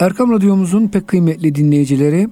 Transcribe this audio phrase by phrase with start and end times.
[0.00, 2.28] Erkam Radyomuzun pek kıymetli dinleyicileri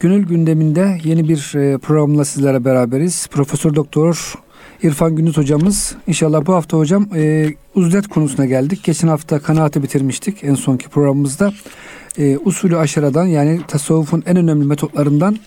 [0.00, 3.26] Gönül gündeminde yeni bir e, programla sizlere beraberiz.
[3.30, 4.34] Profesör Doktor
[4.82, 5.96] İrfan Gündüz hocamız.
[6.06, 8.84] İnşallah bu hafta hocam e, uzlet konusuna geldik.
[8.84, 11.52] Geçen hafta kanaati bitirmiştik en sonki programımızda.
[12.18, 15.38] E, usulü aşıradan yani tasavvufun en önemli metotlarından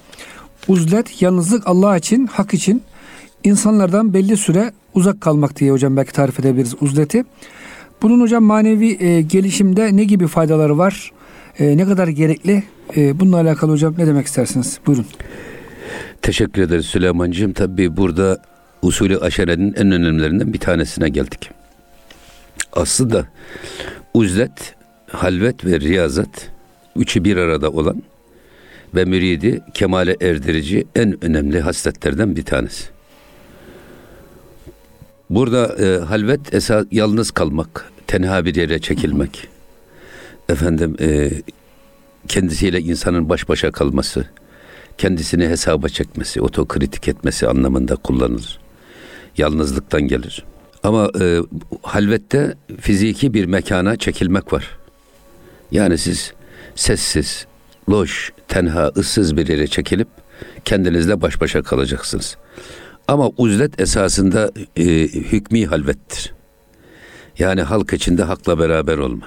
[0.68, 2.84] uzlet yalnızlık Allah için, hak için
[3.44, 7.26] insanlardan belli süre uzak kalmak diye hocam belki tarif edebiliriz uzleti.
[8.02, 11.11] Bunun hocam manevi e, gelişimde ne gibi faydaları var?
[11.59, 12.64] E, ne kadar gerekli?
[12.97, 14.79] E, bununla alakalı hocam ne demek istersiniz?
[14.87, 15.05] Buyurun.
[16.21, 17.54] Teşekkür ederiz Süleyman'cığım.
[17.54, 18.41] Tabii burada
[18.82, 21.50] usulü aşerenin en önemlilerinden bir tanesine geldik.
[22.74, 23.25] Aslında
[24.13, 24.75] uzlet,
[25.11, 26.50] halvet ve riyazat
[26.96, 28.04] üçü bir arada olan
[28.96, 32.98] ve müridi kemale erdirici en önemli hasletlerden bir tanesi.
[35.30, 39.47] Burada e, halvet esas yalnız kalmak, tenha bir yere çekilmek.
[40.50, 41.31] Efendim e,
[42.28, 44.25] kendisiyle insanın baş başa kalması,
[44.97, 48.59] kendisini hesaba çekmesi, otokritik etmesi anlamında kullanılır.
[49.38, 50.45] Yalnızlıktan gelir.
[50.83, 51.39] Ama e,
[51.81, 54.77] halvette fiziki bir mekana çekilmek var.
[55.72, 56.33] Yani siz
[56.75, 57.45] sessiz,
[57.89, 60.07] loş, tenha, ıssız bir yere çekilip
[60.66, 62.38] kendinizle baş başa kalacaksınız.
[63.09, 66.33] Ama uzlet esasında e, hükmü halvettir.
[67.39, 69.25] Yani halk içinde hakla beraber olma.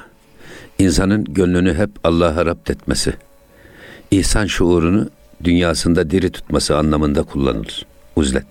[0.78, 3.14] İnsanın gönlünü hep Allah'a rapt etmesi.
[4.10, 5.10] İhsan şuurunu
[5.44, 7.86] dünyasında diri tutması anlamında kullanılır.
[8.16, 8.46] Uzlet.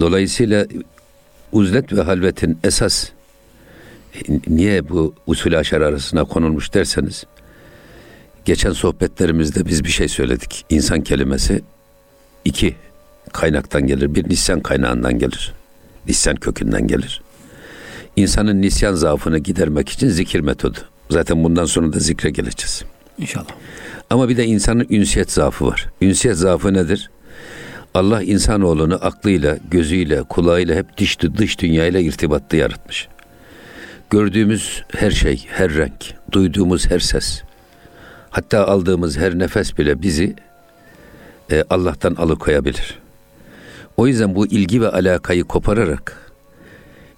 [0.00, 0.66] Dolayısıyla
[1.52, 3.08] uzlet ve halvetin esas
[4.46, 7.24] niye bu usul aşar arasına konulmuş derseniz
[8.44, 10.64] geçen sohbetlerimizde biz bir şey söyledik.
[10.70, 11.62] İnsan kelimesi
[12.44, 12.74] iki
[13.32, 14.14] kaynaktan gelir.
[14.14, 15.52] Bir nisyan kaynağından gelir.
[16.08, 17.22] Nisyan kökünden gelir.
[18.16, 20.78] İnsanın nisyan zaafını gidermek için zikir metodu.
[21.10, 22.84] Zaten bundan sonra da zikre geleceğiz.
[23.18, 23.50] İnşallah.
[24.10, 25.86] Ama bir de insanın ünsiyet zaafı var.
[26.00, 27.10] Ünsiyet zaafı nedir?
[27.94, 33.08] Allah insanoğlunu aklıyla, gözüyle, kulağıyla hep dış, dış dünyayla irtibatlı yaratmış.
[34.10, 37.42] Gördüğümüz her şey, her renk, duyduğumuz her ses,
[38.30, 40.36] hatta aldığımız her nefes bile bizi
[41.50, 42.99] e, Allah'tan alıkoyabilir.
[43.96, 46.32] O yüzden bu ilgi ve alakayı kopararak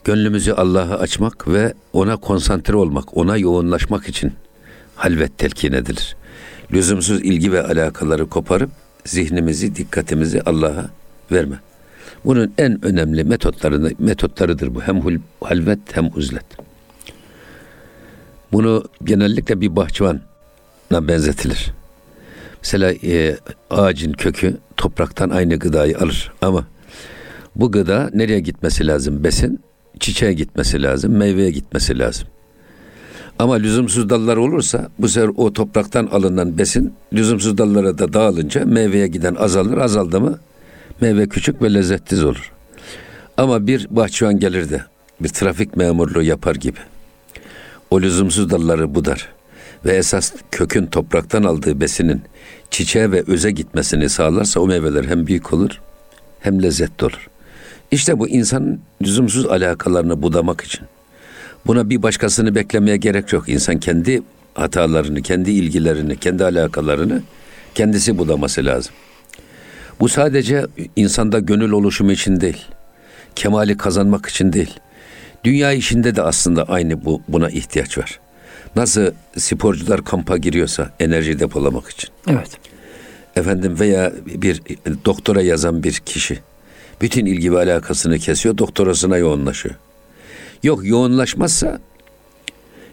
[0.04, 4.32] gönlümüzü Allah'a açmak ve ona konsantre olmak, ona yoğunlaşmak için
[4.96, 6.16] halvet telkin edilir.
[6.72, 8.70] Lüzumsuz ilgi ve alakaları koparıp
[9.04, 10.90] zihnimizi, dikkatimizi Allah'a
[11.32, 11.56] verme.
[12.24, 14.82] Bunun en önemli metotlarını metotlarıdır bu.
[14.82, 15.02] Hem
[15.40, 16.44] halvet hem uzlet.
[18.52, 20.20] Bunu genellikle bir bahçıvana
[20.92, 21.72] benzetilir.
[22.62, 23.36] Mesela e,
[23.70, 26.66] ağacın kökü topraktan aynı gıdayı alır ama
[27.56, 29.24] bu gıda nereye gitmesi lazım?
[29.24, 29.60] Besin
[30.00, 32.28] çiçeğe gitmesi lazım, meyveye gitmesi lazım.
[33.38, 39.06] Ama lüzumsuz dallar olursa bu sefer o topraktan alınan besin lüzumsuz dallara da dağılınca meyveye
[39.06, 39.78] giden azalır.
[39.78, 40.38] Azaldı mı
[41.00, 42.52] meyve küçük ve lezzetsiz olur.
[43.36, 44.82] Ama bir bahçıvan gelir de
[45.20, 46.78] bir trafik memurluğu yapar gibi.
[47.90, 49.28] O lüzumsuz dalları budar
[49.84, 52.22] ve esas kökün topraktan aldığı besinin
[52.70, 55.80] çiçeğe ve öze gitmesini sağlarsa o meyveler hem büyük olur
[56.40, 57.28] hem lezzetli olur.
[57.90, 60.80] İşte bu insanın lüzumsuz alakalarını budamak için.
[61.66, 63.48] Buna bir başkasını beklemeye gerek yok.
[63.48, 64.22] İnsan kendi
[64.54, 67.22] hatalarını, kendi ilgilerini, kendi alakalarını
[67.74, 68.94] kendisi budaması lazım.
[70.00, 70.66] Bu sadece
[70.96, 72.66] insanda gönül oluşumu için değil.
[73.36, 74.80] Kemali kazanmak için değil.
[75.44, 78.21] Dünya işinde de aslında aynı bu buna ihtiyaç var.
[78.76, 82.10] Nasıl sporcular kampa giriyorsa enerji depolamak için.
[82.28, 82.50] Evet.
[83.36, 84.62] Efendim veya bir
[85.04, 86.38] doktora yazan bir kişi
[87.00, 89.74] bütün ilgi ve alakasını kesiyor, doktorasına yoğunlaşıyor.
[90.62, 91.80] Yok yoğunlaşmazsa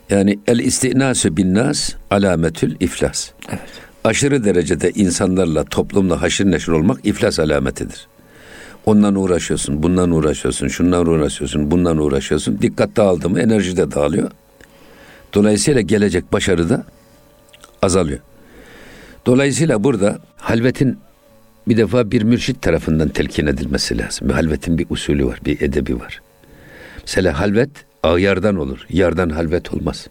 [0.09, 3.29] yani el istinasu bin nas alametül iflas.
[3.49, 3.59] Evet.
[4.03, 8.07] Aşırı derecede insanlarla, toplumla haşır neşir olmak iflas alametidir.
[8.85, 12.61] Ondan uğraşıyorsun, bundan uğraşıyorsun, şundan uğraşıyorsun, bundan uğraşıyorsun.
[12.61, 14.31] Dikkat dağıldı mı enerji de dağılıyor.
[15.33, 16.83] Dolayısıyla gelecek başarı da
[17.81, 18.19] azalıyor.
[19.25, 20.99] Dolayısıyla burada halvetin
[21.67, 24.29] bir defa bir mürşit tarafından telkin edilmesi lazım.
[24.29, 26.21] Bir halvetin bir usulü var, bir edebi var.
[27.01, 27.69] Mesela halvet
[28.03, 28.85] ağyardan olur.
[28.89, 30.07] Yardan halvet olmaz.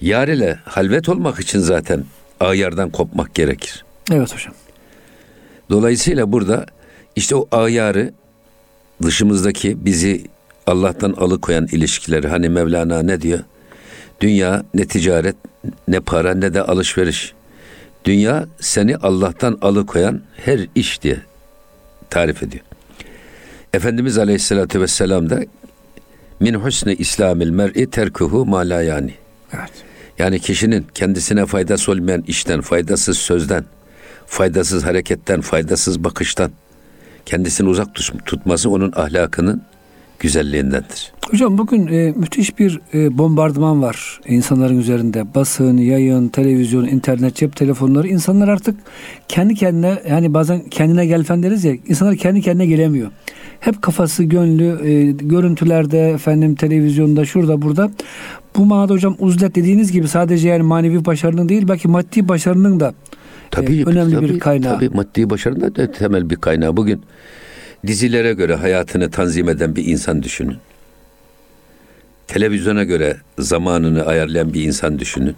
[0.00, 2.04] Yar ile halvet olmak için zaten
[2.40, 3.84] ağyardan kopmak gerekir.
[4.12, 4.54] Evet hocam.
[5.70, 6.66] Dolayısıyla burada
[7.16, 8.12] işte o ağyarı
[9.02, 10.24] dışımızdaki bizi
[10.66, 13.40] Allah'tan alıkoyan ilişkileri hani Mevlana ne diyor?
[14.20, 15.36] Dünya ne ticaret
[15.88, 17.32] ne para ne de alışveriş.
[18.04, 21.16] Dünya seni Allah'tan alıkoyan her iş diye
[22.10, 22.64] tarif ediyor.
[23.74, 25.40] Efendimiz Aleyhisselatü Vesselam da
[26.40, 29.14] min husni İslamil mer'i terkuhu ma la yani.
[29.52, 29.70] Evet.
[30.18, 33.64] Yani kişinin kendisine faydası olmayan işten, faydasız sözden,
[34.26, 36.50] faydasız hareketten, faydasız bakıştan
[37.26, 37.88] kendisini uzak
[38.26, 39.62] tutması onun ahlakının
[40.18, 41.12] güzelliğindendir.
[41.30, 45.34] Hocam bugün e, müthiş bir e, bombardıman var insanların üzerinde.
[45.34, 48.08] Basın, yayın, televizyon, internet, cep telefonları.
[48.08, 48.76] İnsanlar artık
[49.28, 51.74] kendi kendine yani bazen kendine gel fen deriz ya.
[51.86, 53.10] insanlar kendi kendine gelemiyor.
[53.60, 57.90] Hep kafası, gönlü, e, görüntülerde, efendim televizyonda, şurada, burada.
[58.56, 62.94] Bu manada hocam uzlet dediğiniz gibi sadece yani manevi başarının değil belki maddi başarının da
[63.50, 64.74] tabii, e, önemli tabii, bir kaynağı.
[64.74, 66.76] Tabii maddi başarının da temel bir kaynağı.
[66.76, 67.02] Bugün
[67.86, 70.56] dizilere göre hayatını tanzim eden bir insan düşünün.
[72.26, 75.36] Televizyona göre zamanını ayarlayan bir insan düşünün.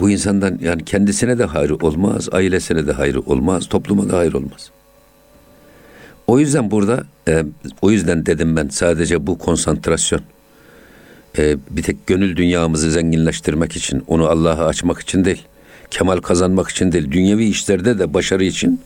[0.00, 4.70] Bu insandan yani kendisine de hayır olmaz, ailesine de hayır olmaz, topluma da hayır olmaz.
[6.26, 7.44] O yüzden burada, e,
[7.82, 10.20] o yüzden dedim ben sadece bu konsantrasyon,
[11.38, 15.42] e, bir tek gönül dünyamızı zenginleştirmek için, onu Allah'a açmak için değil,
[15.90, 18.80] kemal kazanmak için değil, dünyevi işlerde de başarı için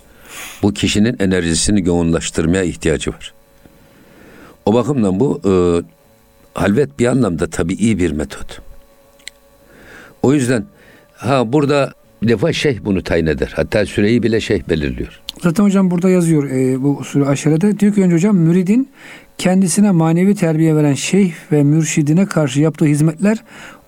[0.63, 3.35] bu kişinin enerjisini yoğunlaştırmaya ihtiyacı var.
[4.67, 5.53] O bakımdan bu e,
[6.55, 8.61] halvet bir anlamda tabii iyi bir metot.
[10.23, 10.65] O yüzden
[11.15, 11.93] ha burada
[12.23, 13.53] bir defa şeyh bunu tayin eder.
[13.57, 15.21] Hatta süreyi bile şeyh belirliyor.
[15.43, 17.79] Zaten hocam burada yazıyor e, bu sure aşerede.
[17.79, 18.89] Diyor ki önce hocam müridin
[19.39, 23.39] kendisine manevi terbiye veren şeyh ve mürşidine karşı yaptığı hizmetler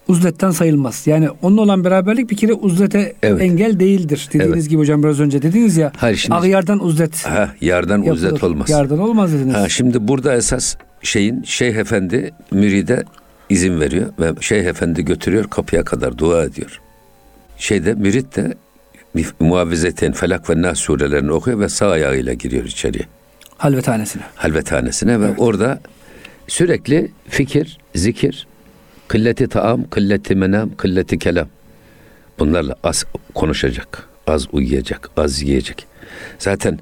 [0.08, 1.06] uzletten sayılmaz.
[1.06, 3.43] Yani onunla olan beraberlik bir kere uzlete evet.
[3.43, 4.29] engel değildir.
[4.32, 4.70] Dediğiniz evet.
[4.70, 5.93] gibi hocam biraz önce dediniz ya.
[5.97, 6.35] Hayır şimdi.
[6.38, 7.26] Ağyardan uzlet.
[7.26, 8.14] Ha, yardan yapılır.
[8.14, 8.70] uzlet olmaz.
[8.70, 9.55] Yardan olmaz dediniz.
[9.55, 13.05] Ha, şimdi burada esas şeyin Şeyh Efendi müride
[13.50, 16.81] izin veriyor ve Şeyh Efendi götürüyor kapıya kadar dua ediyor.
[17.59, 18.55] Şeyde mürit de
[19.41, 23.05] muavvizeten felak ve nas surelerini okuyor ve sağ ayağıyla giriyor içeriye.
[23.56, 24.23] Halvethanesine.
[24.35, 25.38] Halvethanesine evet.
[25.38, 25.81] ve orada
[26.49, 28.47] sürekli fikir, zikir,
[29.08, 31.49] kılleti taam, kılleti menam, kılleti kelam.
[32.38, 33.05] Bunlarla az
[33.35, 35.87] konuşacak, az uyuyacak, az yiyecek.
[36.38, 36.79] Zaten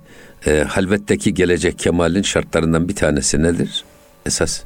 [0.47, 3.85] e, halvetteki gelecek kemalin şartlarından bir tanesi nedir?
[4.27, 4.63] Esas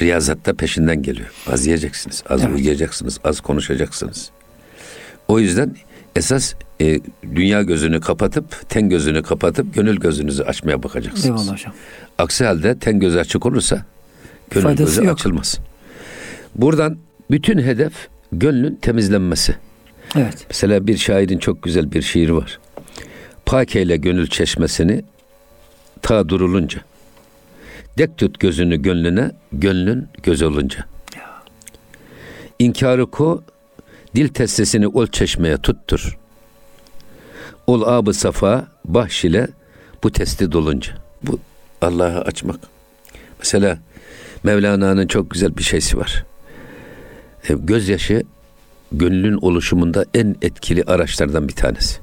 [0.00, 1.30] riyazatta peşinden geliyor.
[1.52, 2.54] Az yiyeceksiniz, az evet.
[2.54, 4.30] uyuyacaksınız, az konuşacaksınız.
[5.28, 5.76] O yüzden
[6.16, 7.00] esas e,
[7.34, 11.26] dünya gözünü kapatıp, ten gözünü kapatıp gönül gözünüzü açmaya bakacaksınız.
[11.26, 11.72] Eyvallah hocam.
[12.18, 13.84] Aksi halde ten gözü açık olursa
[14.50, 15.14] gönül Faydası gözü yok.
[15.14, 15.58] açılmaz.
[16.56, 16.98] Buradan
[17.30, 19.56] bütün hedef gönlün temizlenmesi.
[20.16, 20.46] Evet.
[20.48, 22.58] Mesela bir şairin çok güzel bir şiiri var.
[23.46, 25.04] Pak eyle gönül çeşmesini
[26.02, 26.80] ta durulunca.
[27.98, 30.84] Dek tut gözünü gönlüne, gönlün göz olunca.
[32.58, 33.42] İnkarı ko,
[34.14, 36.18] dil testesini ol çeşmeye tuttur.
[37.66, 39.48] Ol abı safa, bahş ile
[40.02, 40.92] bu testi dolunca.
[41.22, 41.38] Bu
[41.80, 42.60] Allah'a açmak.
[43.38, 43.78] Mesela
[44.42, 46.24] Mevlana'nın çok güzel bir şeysi var.
[47.48, 48.22] E, gözyaşı
[48.92, 52.00] gönlün oluşumunda en etkili araçlardan bir tanesi.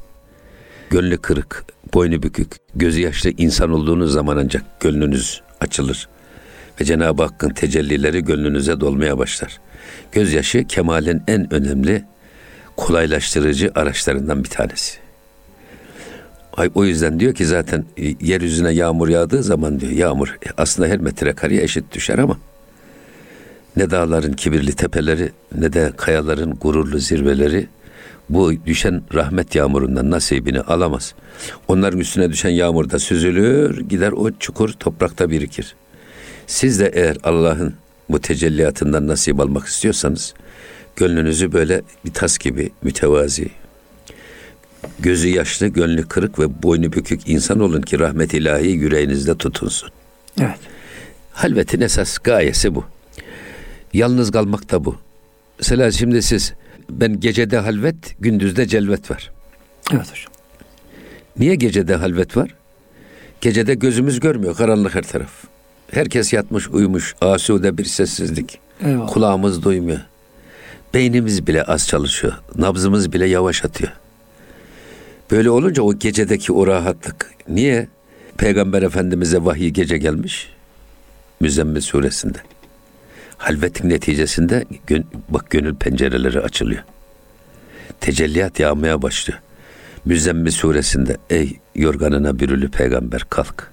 [0.90, 6.08] Gönlü kırık, boynu bükük, gözü yaşlı insan olduğunuz zaman ancak gönlünüz açılır.
[6.82, 9.60] Ve Cenab-ı Hakk'ın tecellileri gönlünüze dolmaya başlar.
[10.12, 12.04] Gözyaşı kemalin en önemli
[12.78, 14.98] kolaylaştırıcı araçlarından bir tanesi.
[16.76, 20.98] O yüzden diyor ki zaten e, yeryüzüne yağmur yağdığı zaman diyor yağmur e, aslında her
[20.98, 22.38] metrekareye eşit düşer ama
[23.76, 27.68] ne dağların kibirli tepeleri ne de kayaların gururlu zirveleri
[28.30, 31.14] bu düşen rahmet yağmurundan nasibini alamaz.
[31.68, 35.76] Onların üstüne düşen yağmur da süzülür, gider o çukur toprakta birikir.
[36.48, 37.74] Siz de eğer Allah'ın
[38.10, 40.34] bu tecelliyatından nasip almak istiyorsanız
[40.96, 43.48] gönlünüzü böyle bir tas gibi mütevazi,
[45.00, 49.90] gözü yaşlı, gönlü kırık ve boynu bükük insan olun ki rahmet ilahi yüreğinizde tutunsun.
[50.42, 50.60] Evet.
[51.34, 52.86] Halvetin esas gayesi bu.
[53.94, 54.96] Yalnız kalmak da bu.
[55.60, 56.54] Mesela şimdi siz
[56.90, 59.32] ben gecede halvet, gündüzde celvet var.
[59.94, 60.34] Evet hocam.
[61.40, 62.56] Niye gecede halvet var?
[63.42, 65.32] Gecede gözümüz görmüyor, karanlık her taraf.
[65.92, 68.60] Herkes yatmış, uyumuş, asude bir sessizlik.
[68.86, 69.08] Eyvallah.
[69.08, 70.00] Kulağımız duymuyor.
[70.94, 72.34] Beynimiz bile az çalışıyor.
[72.56, 73.92] Nabzımız bile yavaş atıyor.
[75.32, 77.32] Böyle olunca o gecedeki o rahatlık.
[77.48, 77.88] Niye?
[78.38, 80.50] Peygamber Efendimiz'e vahiy gece gelmiş.
[81.40, 82.38] Müzzemmil suresinde.
[83.44, 84.66] Halvetin neticesinde
[85.30, 86.84] bak gönül pencereleri açılıyor.
[88.00, 89.40] Tecelliyat yağmaya başlıyor.
[90.06, 93.72] Müzzemmil suresinde ey yorganına bürülü peygamber kalk.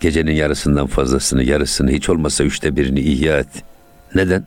[0.00, 3.48] Gecenin yarısından fazlasını, yarısını hiç olmasa üçte birini ihya et.
[4.14, 4.46] Neden?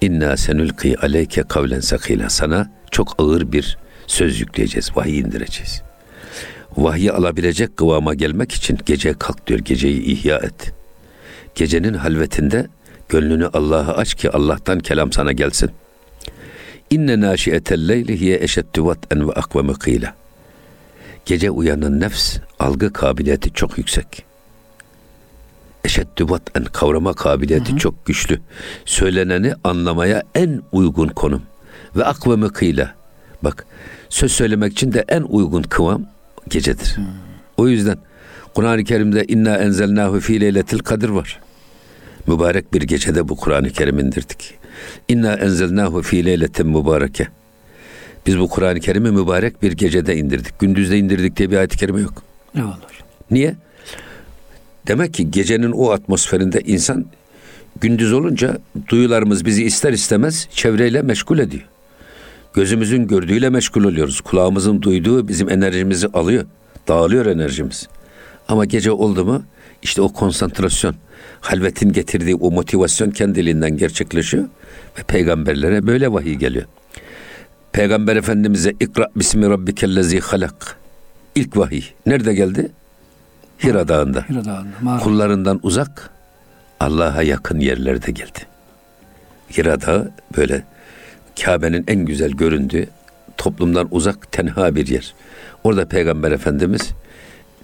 [0.00, 2.30] İnna senülki aleyke kavlen sakila.
[2.30, 5.82] Sana çok ağır bir söz yükleyeceğiz, vahiy indireceğiz.
[6.76, 10.72] Vahyi alabilecek kıvama gelmek için gece kalk diyor, geceyi ihya et.
[11.54, 12.66] Gecenin halvetinde
[13.08, 15.70] Gönlünü Allah'a aç ki Allah'tan kelam sana gelsin.
[16.90, 20.14] İnne naşiyetel leyli hiye eşeddu vat'en ve akvame kıyla.
[21.26, 24.24] Gece uyanan nefs algı kabiliyeti çok yüksek.
[25.84, 27.78] Eşeddü vat'en kavrama kabiliyeti hı hı.
[27.78, 28.40] çok güçlü.
[28.84, 31.42] Söyleneni anlamaya en uygun konum.
[31.96, 32.94] Ve akvame kıyla.
[33.42, 33.66] Bak
[34.08, 36.06] söz söylemek için de en uygun kıvam
[36.48, 36.96] gecedir.
[36.96, 37.02] Hı.
[37.56, 37.98] O yüzden
[38.54, 41.40] Kur'an-ı Kerim'de inna enzelnahu fi leyletil kadir var.
[42.28, 44.54] Mübarek bir gecede bu Kur'an-ı Kerim indirdik.
[45.08, 47.28] İnna enzelnahu fi leyletin mübareke.
[48.26, 50.58] Biz bu Kur'an-ı Kerim'i mübarek bir gecede indirdik.
[50.58, 52.22] Gündüzde indirdik diye bir ayet-i kerime yok.
[52.54, 53.04] Ne olur?
[53.30, 53.54] Niye?
[54.86, 57.06] Demek ki gecenin o atmosferinde insan
[57.80, 58.58] gündüz olunca
[58.88, 61.64] duyularımız bizi ister istemez çevreyle meşgul ediyor.
[62.54, 64.20] Gözümüzün gördüğüyle meşgul oluyoruz.
[64.20, 66.44] Kulağımızın duyduğu bizim enerjimizi alıyor.
[66.88, 67.88] Dağılıyor enerjimiz.
[68.48, 69.42] Ama gece oldu mu
[69.82, 70.94] işte o konsantrasyon,
[71.48, 74.44] halvetin getirdiği o motivasyon kendiliğinden gerçekleşiyor
[74.98, 76.64] ve peygamberlere böyle vahiy geliyor.
[77.72, 80.76] Peygamber Efendimiz'e ikra bismi rabbikellezi halak.
[81.34, 82.70] İlk vahiy nerede geldi?
[83.64, 84.24] Hira Dağı'nda.
[84.30, 84.98] Hira Dağı'nda.
[84.98, 86.10] Kullarından uzak,
[86.80, 88.38] Allah'a yakın yerlerde geldi.
[89.56, 90.62] Hira Dağı böyle
[91.44, 92.86] Kabe'nin en güzel göründüğü,
[93.36, 95.14] toplumdan uzak, tenha bir yer.
[95.64, 96.90] Orada Peygamber Efendimiz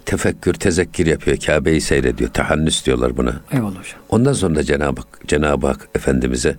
[0.06, 1.37] tefekkür, tezekkür yapıyor.
[1.37, 2.30] Kabe'yi seyrediyor.
[2.30, 3.40] Tahannüs diyorlar buna.
[3.52, 4.00] Eyvallah hocam.
[4.08, 6.56] Ondan sonra Cenab-ı Hak, Cenab-ı Hak Efendimiz'e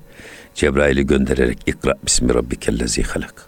[0.56, 3.46] Cebrail'i göndererek ikra bismi rabbikellezi halak.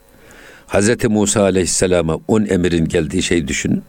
[0.67, 3.83] Hazreti Musa aleyhisselama on emirin geldiği şeyi düşünün.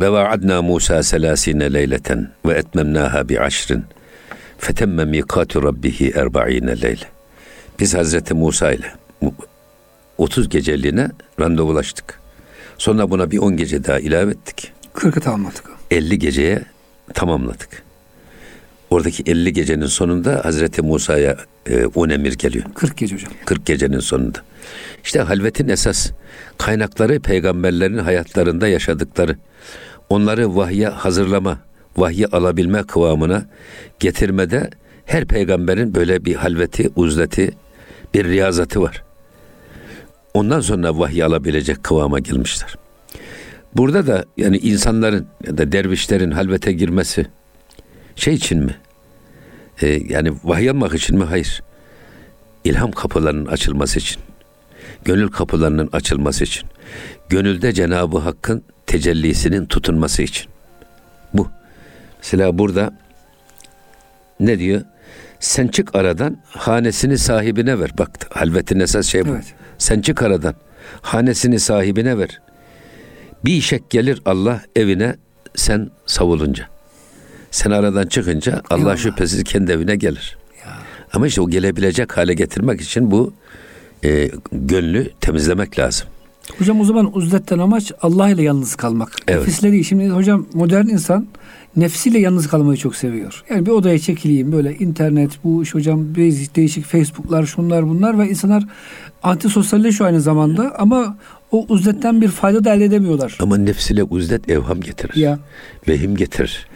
[0.00, 3.84] Ve vaadna Musa selasine leyleten ve etmemnaha bi aşrin.
[4.58, 7.06] Fetemme mikatu rabbihi erba'ine leyle.
[7.80, 8.92] Biz Hazreti Musa ile
[10.18, 11.08] 30 geceliğine
[11.40, 12.21] randevulaştık.
[12.78, 14.72] Sonra buna bir 10 gece daha ilave ettik.
[14.94, 15.64] 40'ı tamamladık.
[15.90, 16.62] 50 geceye
[17.14, 17.82] tamamladık.
[18.90, 21.36] Oradaki 50 gecenin sonunda Hazreti Musa'ya
[21.66, 22.64] e, on emir geliyor.
[22.74, 23.32] 40 gece hocam.
[23.44, 24.38] 40 gecenin sonunda.
[25.04, 26.10] İşte halvetin esas
[26.58, 29.36] kaynakları peygamberlerin hayatlarında yaşadıkları.
[30.08, 31.58] Onları vahye hazırlama,
[31.96, 33.46] vahyi alabilme kıvamına
[34.00, 34.70] getirmede
[35.06, 37.50] her peygamberin böyle bir halveti, uzleti,
[38.14, 39.04] bir riyazatı var.
[40.34, 42.74] Ondan sonra vahiy alabilecek kıvama gelmişler.
[43.74, 47.26] Burada da yani insanların ya da dervişlerin halvete girmesi
[48.16, 48.76] şey için mi?
[49.82, 51.24] Ee, yani vahiy almak için mi?
[51.24, 51.62] Hayır.
[52.64, 54.22] İlham kapılarının açılması için.
[55.04, 56.68] Gönül kapılarının açılması için.
[57.28, 60.46] Gönülde Cenab-ı Hakk'ın tecellisinin tutunması için.
[61.34, 61.48] Bu.
[62.18, 62.98] Mesela burada
[64.40, 64.82] ne diyor?
[65.40, 67.90] Sen çık aradan hanesini sahibine ver.
[67.98, 69.30] Bak halvetin esas şey bu.
[69.30, 69.54] Evet.
[69.82, 70.54] Sen çık aradan
[71.00, 72.40] hanesini sahibine ver.
[73.44, 75.16] Bir işek gelir Allah evine
[75.54, 76.68] sen savulunca.
[77.50, 78.96] Sen aradan çıkınca Allah Eyvallah.
[78.96, 80.38] şüphesiz kendi evine gelir.
[80.66, 80.78] Ya.
[81.12, 83.34] Ama işte o gelebilecek hale getirmek için bu
[84.04, 86.08] e, gönlü temizlemek lazım.
[86.58, 89.12] Hocam o zaman uzletten amaç Allah ile yalnız kalmak.
[89.28, 89.40] Evet.
[89.40, 89.84] Nefisle değil.
[89.84, 91.26] Şimdi hocam modern insan
[91.76, 93.44] nefsiyle yalnız kalmayı çok seviyor.
[93.50, 98.64] Yani bir odaya çekileyim böyle internet bu iş hocam değişik, Facebook'lar şunlar bunlar ve insanlar
[99.22, 101.16] antisosyalleşiyor aynı zamanda ama
[101.50, 103.38] o uzletten bir fayda da elde edemiyorlar.
[103.40, 105.16] Ama nefsiyle uzlet evham getirir.
[105.16, 105.38] Ya.
[105.88, 106.66] Vehim getirir.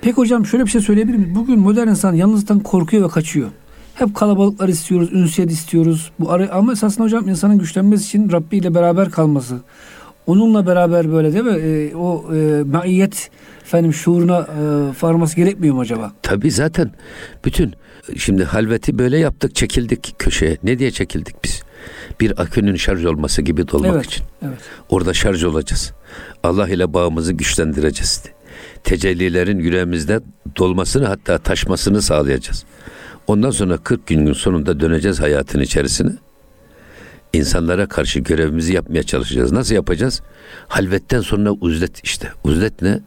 [0.00, 1.34] Peki hocam şöyle bir şey söyleyebilir miyim?
[1.34, 3.48] Bugün modern insan yalnızlıktan korkuyor ve kaçıyor.
[3.94, 6.10] Hep kalabalıklar istiyoruz, ünsiyet istiyoruz.
[6.20, 9.56] Bu arı ama esasında hocam insanın güçlenmesi için Rabbi ile beraber kalması.
[10.26, 11.58] Onunla beraber böyle değil mi?
[11.60, 13.30] E, o e, maiyet
[13.64, 14.62] efendim şuuruna e,
[15.02, 16.12] varması gerekmiyor mu acaba?
[16.22, 16.90] Tabii zaten
[17.44, 17.74] bütün
[18.16, 20.58] şimdi halveti böyle yaptık, çekildik köşeye.
[20.62, 21.62] Ne diye çekildik biz?
[22.20, 24.24] Bir akünün şarj olması gibi dolmak evet, için.
[24.42, 24.58] Evet.
[24.88, 25.92] Orada şarj olacağız.
[26.42, 28.22] Allah ile bağımızı güçlendireceğiz.
[28.84, 30.20] Tecellilerin yüreğimizde
[30.56, 32.64] dolmasını hatta taşmasını sağlayacağız.
[33.26, 36.10] Ondan sonra 40 günün sonunda döneceğiz hayatın içerisine.
[37.32, 39.52] İnsanlara karşı görevimizi yapmaya çalışacağız.
[39.52, 40.22] Nasıl yapacağız?
[40.68, 42.28] Halvetten sonra uzlet işte.
[42.44, 43.00] Uzlet ne?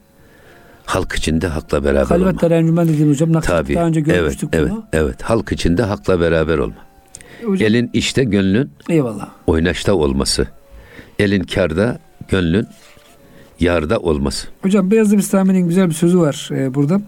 [0.86, 2.42] Halk içinde hakla beraber Halvet olma.
[2.42, 3.42] Halvet encümen dediğim hocam.
[3.42, 3.76] Tabii.
[3.76, 4.86] Daha önce görmüştük evet, bunu.
[4.94, 5.22] Evet, evet.
[5.24, 6.76] Halk içinde hakla beraber olma.
[7.46, 9.30] Hocam, Elin işte, gönlün eyvallah.
[9.48, 10.48] oynaşta olması.
[11.20, 12.68] Elin karda, gönlün
[13.60, 14.48] yarda olması.
[14.62, 17.02] Hocam Beyazlı Bistami'nin güzel bir sözü var e, burada.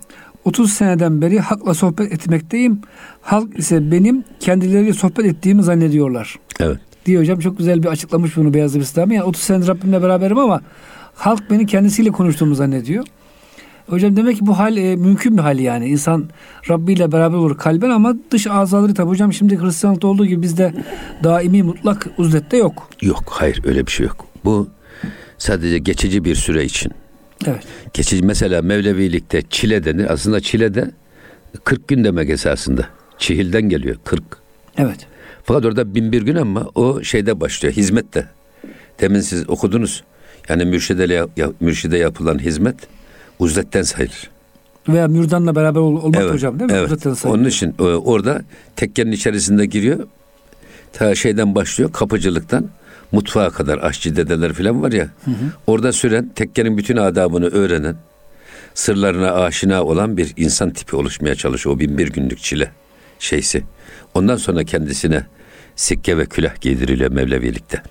[0.50, 2.82] 30 seneden beri halkla sohbet etmekteyim.
[3.22, 6.36] Halk ise benim kendileriyle sohbet ettiğimi zannediyorlar.
[6.60, 6.79] Evet.
[7.06, 9.15] Diyor hocam çok güzel bir açıklamış bunu Beyazlı Bistami.
[9.15, 10.62] Yani 30 senedir Rabbimle beraberim ama
[11.15, 13.06] halk beni kendisiyle konuştuğumu zannediyor.
[13.88, 15.88] Hocam demek ki bu hal e, mümkün bir hal yani.
[15.88, 16.29] İnsan
[16.70, 20.74] Rabbi ile beraber olur kalben ama dış azaları tabi hocam şimdi Hristiyanlıkta olduğu gibi bizde
[21.24, 22.89] daimi mutlak uzlette yok.
[23.01, 24.25] Yok hayır öyle bir şey yok.
[24.46, 24.70] Bu
[25.38, 26.91] sadece geçici bir süre için.
[27.48, 27.63] Evet.
[27.93, 30.13] Geçici mesela Mevlevilikte çile denir.
[30.13, 30.91] Aslında çile de
[31.63, 32.86] 40 gün demek esasında.
[33.17, 34.24] Çihilden geliyor 40.
[34.77, 35.08] Evet.
[35.43, 38.27] Fakat orada bin bir gün ama o şeyde başlıyor, hizmette.
[39.00, 40.03] Demin siz okudunuz.
[40.50, 41.27] Yani mürşide,
[41.60, 42.75] mürşide yapılan hizmet
[43.39, 44.29] uzletten sayılır.
[44.89, 46.77] Veya mürdanla beraber ol, olmak evet, hocam değil mi?
[46.77, 47.25] Evet.
[47.25, 48.41] Onun için e, orada
[48.75, 50.08] tekkenin içerisinde giriyor.
[50.93, 52.69] Ta şeyden başlıyor, kapıcılıktan
[53.12, 55.10] mutfağa kadar aşçı dedeler falan var ya.
[55.25, 55.36] Hı hı.
[55.68, 57.96] Orada süren tekkenin bütün adabını öğrenen,
[58.74, 61.75] sırlarına aşina olan bir insan tipi oluşmaya çalışıyor.
[61.75, 62.72] O bin bir günlük çile
[63.20, 63.63] şeysi.
[64.13, 65.25] Ondan sonra kendisine
[65.75, 67.82] sikke ve külah giydiriliyor Mevlevilikte.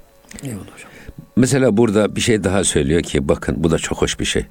[0.43, 0.91] Eyvallah hocam.
[1.37, 4.47] Mesela burada bir şey daha söylüyor ki bakın bu da çok hoş bir şey.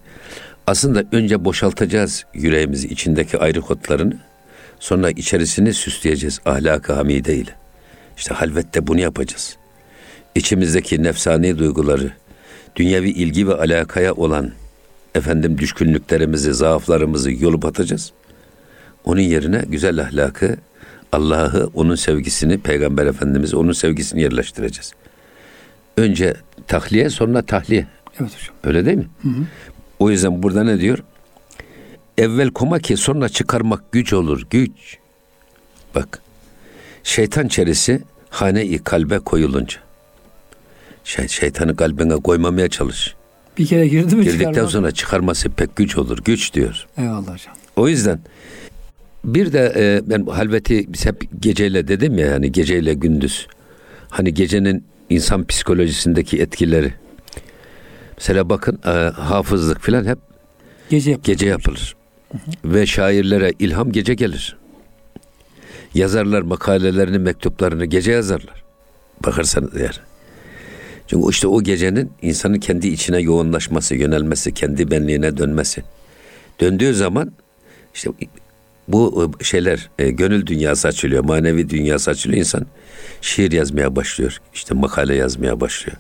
[0.67, 4.17] Aslında önce boşaltacağız yüreğimizi içindeki ayrı kodlarını.
[4.79, 7.51] Sonra içerisini süsleyeceğiz ahlak-ı hamide ile.
[8.17, 9.57] İşte halvette bunu yapacağız.
[10.38, 12.12] İçimizdeki nefsani duyguları,
[12.75, 14.51] dünyevi ilgi ve alakaya olan
[15.15, 18.12] efendim düşkünlüklerimizi, zaaflarımızı yolup atacağız.
[19.06, 20.58] Onun yerine güzel ahlakı,
[21.12, 24.94] Allah'ı, onun sevgisini, Peygamber Efendimiz onun sevgisini yerleştireceğiz.
[25.98, 26.34] Önce
[26.67, 27.88] tahliye sonra tahliye.
[28.20, 28.56] Evet hocam.
[28.63, 29.08] Öyle değil mi?
[29.22, 29.44] Hı hı.
[30.00, 31.00] O yüzden burada ne diyor?
[32.17, 34.98] Evvel koma ki sonra çıkarmak güç olur, güç.
[35.96, 36.22] Bak,
[37.03, 39.87] şeytan çerisi hane-i kalbe koyulunca.
[41.07, 43.15] Şey, şeytanı kalbine koymamaya çalış.
[43.57, 44.71] Bir kere girdi mi Girdikten çıkarmak?
[44.71, 46.17] sonra çıkarması pek güç olur.
[46.25, 46.87] Güç diyor.
[46.97, 47.55] Eyvallah hocam.
[47.75, 48.19] O yüzden
[49.23, 53.47] bir de e, ben halveti biz hep geceyle dedim ya hani geceyle gündüz.
[54.09, 56.93] Hani gecenin insan psikolojisindeki etkileri.
[58.17, 60.19] Mesela bakın e, hafızlık filan hep
[60.89, 61.25] gece yapılır.
[61.25, 61.95] Gece yapılır.
[62.31, 62.73] Hı hı.
[62.73, 64.57] Ve şairlere ilham gece gelir.
[65.93, 68.63] Yazarlar makalelerini, mektuplarını gece yazarlar.
[69.25, 70.01] Bakarsanız eğer.
[71.07, 75.83] Çünkü işte o gecenin insanın kendi içine yoğunlaşması, yönelmesi, kendi benliğine dönmesi.
[76.59, 77.31] Döndüğü zaman
[77.93, 78.11] işte
[78.87, 82.39] bu şeyler e, gönül dünyası açılıyor, manevi dünyası açılıyor.
[82.39, 82.65] İnsan
[83.21, 85.97] şiir yazmaya başlıyor, işte makale yazmaya başlıyor.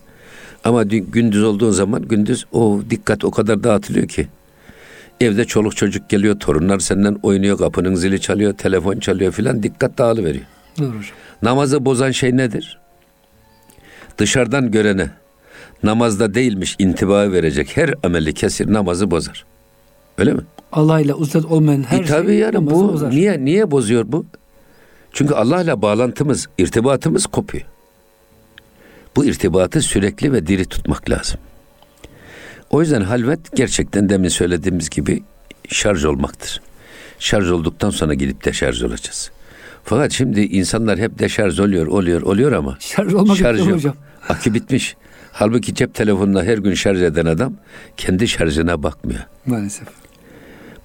[0.63, 4.27] Ama gündüz olduğu zaman gündüz o dikkat o kadar dağıtılıyor ki.
[5.21, 10.45] Evde çoluk çocuk geliyor, torunlar senden oynuyor, kapının zili çalıyor, telefon çalıyor filan dikkat dağılıveriyor.
[10.79, 10.93] Doğru.
[11.41, 12.79] Namazı bozan şey nedir?
[14.17, 15.09] Dışarıdan görene
[15.83, 19.45] namazda değilmiş intiba verecek her ameli kesir namazı bozar.
[20.17, 20.41] Öyle mi?
[20.71, 23.11] Allah ile uzat olmayan her e, tabii şey yani bu bozar.
[23.11, 24.25] niye niye bozuyor bu?
[25.13, 27.65] Çünkü Allah ile bağlantımız, irtibatımız kopuyor.
[29.15, 31.39] Bu irtibatı sürekli ve diri tutmak lazım.
[32.69, 35.23] O yüzden halvet gerçekten demin söylediğimiz gibi
[35.69, 36.61] şarj olmaktır.
[37.19, 39.31] Şarj olduktan sonra gidip deşarj olacağız.
[39.89, 43.71] Fakat şimdi insanlar hep deşarj oluyor, oluyor, oluyor ama şarj olmak şarj yok.
[43.71, 43.95] hocam.
[44.29, 44.95] Akü bitmiş.
[45.31, 47.53] Halbuki cep telefonuna her gün şarj eden adam
[47.97, 49.19] kendi şarjına bakmıyor.
[49.45, 49.87] Maalesef.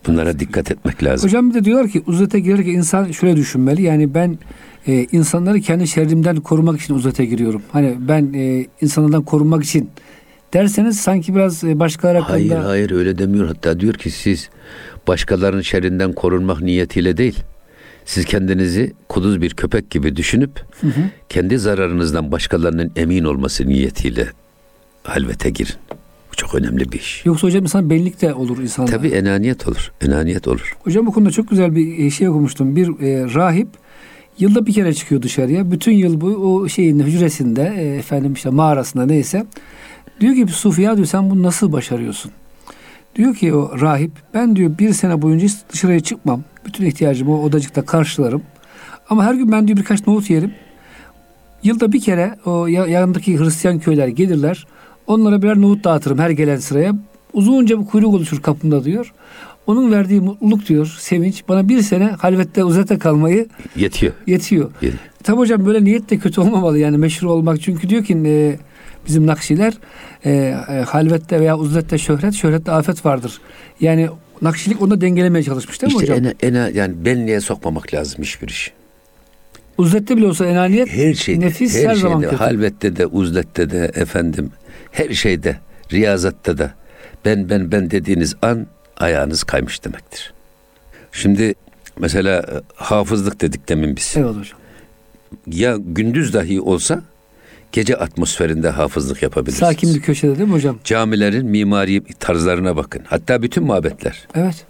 [0.06, 1.28] Bunlara dikkat etmek lazım.
[1.28, 3.82] Hocam bir de diyorlar ki uzata girerken insan şöyle düşünmeli.
[3.82, 4.38] Yani ben
[4.86, 7.62] e, insanları kendi şerrimden korumak için uzata giriyorum.
[7.72, 9.90] Hani ben e, insanlardan korunmak için
[10.54, 12.54] derseniz sanki biraz e, başkaları hakkında...
[12.54, 13.46] Hayır hayır öyle demiyor.
[13.46, 14.50] Hatta diyor ki siz
[15.08, 17.44] başkalarının şerrinden korunmak niyetiyle değil.
[18.04, 21.10] Siz kendinizi kuduz bir köpek gibi düşünüp hı hı.
[21.28, 24.28] kendi zararınızdan başkalarının emin olması niyetiyle
[25.04, 25.74] halvete girin.
[26.32, 27.26] Bu çok önemli bir iş.
[27.26, 28.90] Yoksa hocam insan benlik de olur insanda.
[28.90, 29.92] Tabii enaniyet olur.
[30.00, 30.76] Enaniyet olur.
[30.84, 32.76] Hocam bu konuda çok güzel bir e, şey okumuştum.
[32.76, 33.68] Bir e, rahip
[34.38, 35.70] yılda bir kere çıkıyor dışarıya.
[35.70, 39.46] Bütün yıl bu o şeyin hücresinde e, efendim işte mağarasında neyse.
[40.20, 42.32] Diyor ki Sufiya diyor sen bunu nasıl başarıyorsun?
[43.16, 46.42] Diyor ki o rahip ben diyor bir sene boyunca dışarıya çıkmam.
[46.66, 48.42] Bütün ihtiyacımı o odacıkta karşılarım.
[49.10, 50.52] Ama her gün ben diyor birkaç nohut yerim.
[51.62, 54.66] Yılda bir kere o yanındaki Hristiyan köyler gelirler.
[55.06, 56.94] Onlara birer nohut dağıtırım her gelen sıraya.
[57.32, 59.12] Uzunca bir kuyruk oluşur kapımda diyor.
[59.66, 63.46] Onun verdiği mutluluk diyor, sevinç bana bir sene halvette uzata kalmayı
[63.76, 64.12] yetiyor.
[64.26, 64.70] Yetiyor.
[64.82, 64.92] Yetiyor.
[65.22, 67.60] Tabi hocam böyle niyet de kötü olmamalı yani meşhur olmak.
[67.60, 68.58] Çünkü diyor ki e,
[69.06, 69.72] bizim nakşiler
[70.24, 73.40] e, e, halvette veya uzlette şöhret, şöhrette afet vardır.
[73.80, 74.08] Yani
[74.42, 76.32] nakşilik onu dengelemeye çalışmış değil mi işte hocam?
[76.32, 78.72] İşte ena, yani benliğe sokmamak lazım hiçbir iş.
[79.78, 82.36] Uzlette bile olsa enaniyet her şeyde, nefis her, her zaman kötü.
[82.36, 84.50] Halvette de, uzlette de efendim
[84.90, 85.56] her şeyde,
[85.92, 86.74] riyazatta da
[87.24, 90.32] ben ben ben dediğiniz an ayağınız kaymış demektir.
[91.12, 91.54] Şimdi
[91.98, 94.14] mesela e, hafızlık dedik demin biz.
[94.16, 94.58] Evet hocam.
[95.46, 97.02] Ya gündüz dahi olsa
[97.72, 99.68] gece atmosferinde hafızlık yapabilirsiniz.
[99.68, 100.78] Sakin bir köşede değil mi hocam?
[100.84, 103.02] Camilerin mimari tarzlarına bakın.
[103.06, 104.28] Hatta bütün mabetler.
[104.34, 104.64] Evet.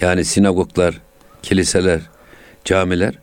[0.00, 1.00] Yani sinagoglar,
[1.42, 2.00] kiliseler,
[2.64, 3.14] camiler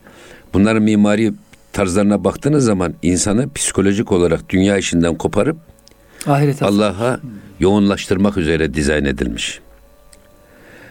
[0.54, 1.34] bunların mimari
[1.74, 5.58] tarzlarına baktığınız zaman insanı psikolojik olarak dünya işinden koparıp
[6.28, 7.20] Ahiret Allah'a
[7.60, 9.60] yoğunlaştırmak üzere dizayn edilmiş.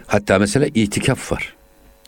[0.07, 1.55] Hatta mesela itikaf var.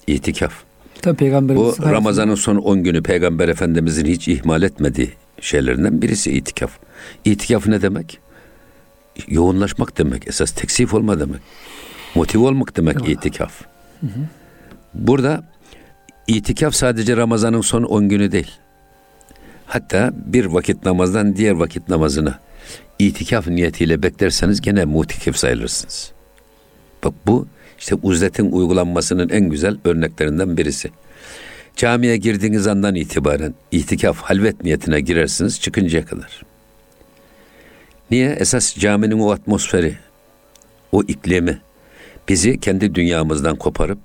[0.07, 0.53] İtikaf.
[1.03, 5.11] Tabii peygamberimiz Bu Ramazan'ın son 10 günü peygamber efendimizin hiç ihmal etmediği
[5.41, 6.71] şeylerinden birisi itikaf.
[7.25, 8.19] İtikaf ne demek?
[9.29, 10.29] Yoğunlaşmak demek.
[10.29, 11.41] Esas teksif olma demek.
[12.15, 13.09] Motive olmak demek evet.
[13.09, 13.61] itikaf.
[14.01, 14.21] Hı hı.
[14.95, 15.45] Burada
[16.27, 18.51] itikaf sadece Ramazan'ın son 10 günü değil.
[19.67, 22.39] Hatta bir vakit namazdan diğer vakit namazına
[22.99, 26.13] itikaf niyetiyle beklerseniz gene mutikif sayılırsınız.
[27.05, 27.47] Bak bu
[27.81, 30.91] işte uzletin uygulanmasının en güzel örneklerinden birisi.
[31.77, 36.43] Camiye girdiğiniz andan itibaren itikaf halvet niyetine girersiniz çıkıncaya kadar.
[38.11, 38.31] Niye?
[38.31, 39.97] Esas caminin o atmosferi,
[40.93, 41.61] o iklimi
[42.29, 43.99] bizi kendi dünyamızdan koparıp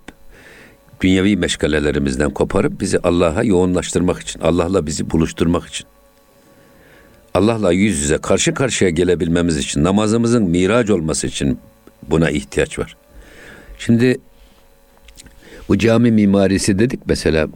[1.01, 5.87] dünyevi meşgalelerimizden koparıp bizi Allah'a yoğunlaştırmak için, Allah'la bizi buluşturmak için.
[7.33, 11.59] Allah'la yüz yüze karşı karşıya gelebilmemiz için, namazımızın miraç olması için
[12.09, 12.97] buna ihtiyaç var.
[13.85, 14.17] Şimdi
[15.69, 17.47] bu cami mimarisi dedik mesela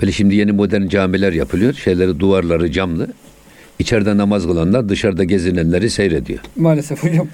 [0.00, 1.74] böyle şimdi yeni modern camiler yapılıyor.
[1.74, 3.08] Şeyleri duvarları camlı.
[3.78, 6.38] İçeride namaz kılanlar dışarıda gezinenleri seyrediyor.
[6.56, 7.28] Maalesef hocam.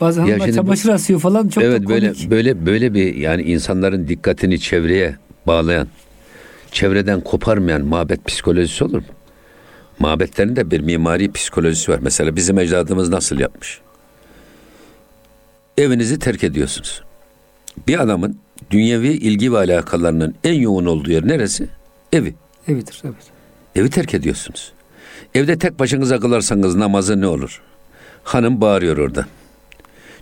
[0.00, 4.60] Bazen ya çamaşır bu, asıyor falan çok Evet böyle böyle böyle bir yani insanların dikkatini
[4.60, 5.16] çevreye
[5.46, 5.88] bağlayan,
[6.72, 9.04] çevreden koparmayan mabet psikolojisi olur mu?
[9.98, 11.98] Mabetlerin de bir mimari psikolojisi var.
[12.02, 13.80] Mesela bizim ecdadımız nasıl yapmış?
[15.78, 17.02] Evinizi terk ediyorsunuz.
[17.88, 18.38] Bir adamın
[18.70, 21.68] dünyevi ilgi ve alakalarının en yoğun olduğu yer neresi?
[22.12, 22.34] Evi.
[22.68, 23.30] Evidir, evet.
[23.76, 24.72] Evi terk ediyorsunuz.
[25.34, 27.62] Evde tek başınıza kılarsanız namazı ne olur?
[28.24, 29.26] Hanım bağırıyor orada.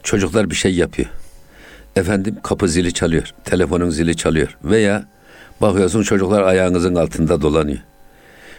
[0.03, 1.09] Çocuklar bir şey yapıyor.
[1.97, 3.35] Efendim kapı zili çalıyor.
[3.45, 4.59] Telefonun zili çalıyor.
[4.65, 5.09] Veya
[5.61, 7.79] bakıyorsun çocuklar ayağınızın altında dolanıyor.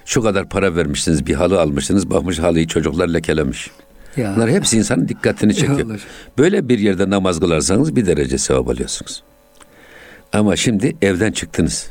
[0.06, 3.72] Şu kadar para vermişsiniz, bir halı almışsınız, bakmış halıyı çocuklar lekelemiş.
[4.18, 4.34] Ya.
[4.36, 6.02] Bunlar hepsi insanın dikkatini çekiyor.
[6.38, 9.24] Böyle bir yerde namaz kılarsanız bir derece sevap alıyorsunuz.
[10.34, 11.90] Ama şimdi evden çıktınız.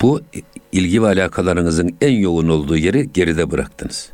[0.00, 0.20] Bu
[0.72, 4.10] ilgi ve alakalarınızın en yoğun olduğu yeri geride bıraktınız.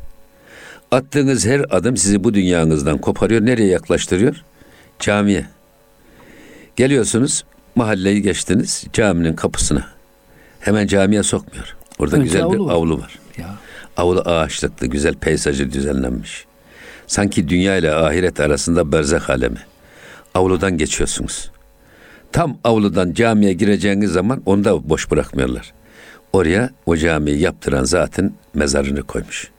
[0.91, 3.45] Attığınız her adım sizi bu dünyanızdan koparıyor.
[3.45, 4.43] Nereye yaklaştırıyor?
[4.99, 5.45] Camiye.
[6.75, 7.43] Geliyorsunuz,
[7.75, 9.87] mahalleyi geçtiniz, caminin kapısına.
[10.59, 11.75] Hemen camiye sokmuyor.
[11.99, 13.19] Orada Önce güzel bir avlu var.
[13.37, 13.55] Ya.
[13.97, 16.45] Avlu ağaçlıklı, güzel peyzajı düzenlenmiş.
[17.07, 19.59] Sanki dünya ile ahiret arasında berzak alemi.
[20.33, 21.51] Avludan geçiyorsunuz.
[22.31, 25.73] Tam avludan camiye gireceğiniz zaman onu da boş bırakmıyorlar.
[26.33, 29.51] Oraya o camiyi yaptıran zaten mezarını koymuş.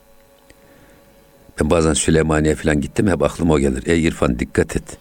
[1.61, 3.87] Ben bazen Süleymaniye falan gittim hep aklıma o gelir.
[3.87, 4.99] Ey İrfan dikkat et.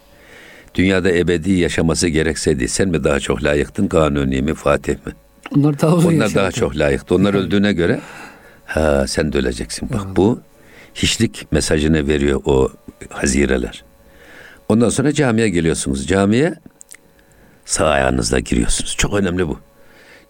[0.76, 5.14] Dünyada ebedi yaşaması gerekseydi sen mi daha çok layıktın Kanuni mi Fatih mi?
[5.56, 7.16] Onlar daha Onlar daha çok layıktı.
[7.16, 8.00] Onlar öldüğüne göre
[8.68, 9.90] ha sen de öleceksin.
[9.94, 10.42] Bak bu
[10.96, 12.70] hiçlik mesajını veriyor o
[13.10, 13.84] hazireler.
[14.70, 16.08] Ondan sonra camiye geliyorsunuz.
[16.08, 16.56] Camiye
[17.66, 18.96] sağ ayağınızla giriyorsunuz.
[18.98, 19.60] Çok önemli bu.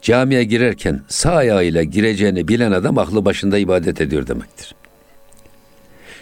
[0.01, 4.75] Camiye girerken sağ ayağıyla gireceğini bilen adam aklı başında ibadet ediyor demektir.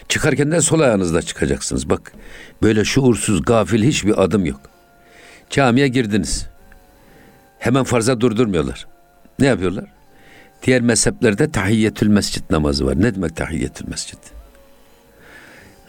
[0.08, 1.90] Çıkarken de sol ayağınızla çıkacaksınız.
[1.90, 2.12] Bak
[2.62, 4.60] böyle şuursuz, gafil hiçbir adım yok.
[5.50, 6.46] Camiye girdiniz.
[7.58, 8.86] Hemen farza durdurmuyorlar.
[9.38, 9.84] Ne yapıyorlar?
[10.66, 13.00] Diğer mezheplerde tahiyyetül mescit namazı var.
[13.00, 14.18] Ne demek tahiyyetül mescit?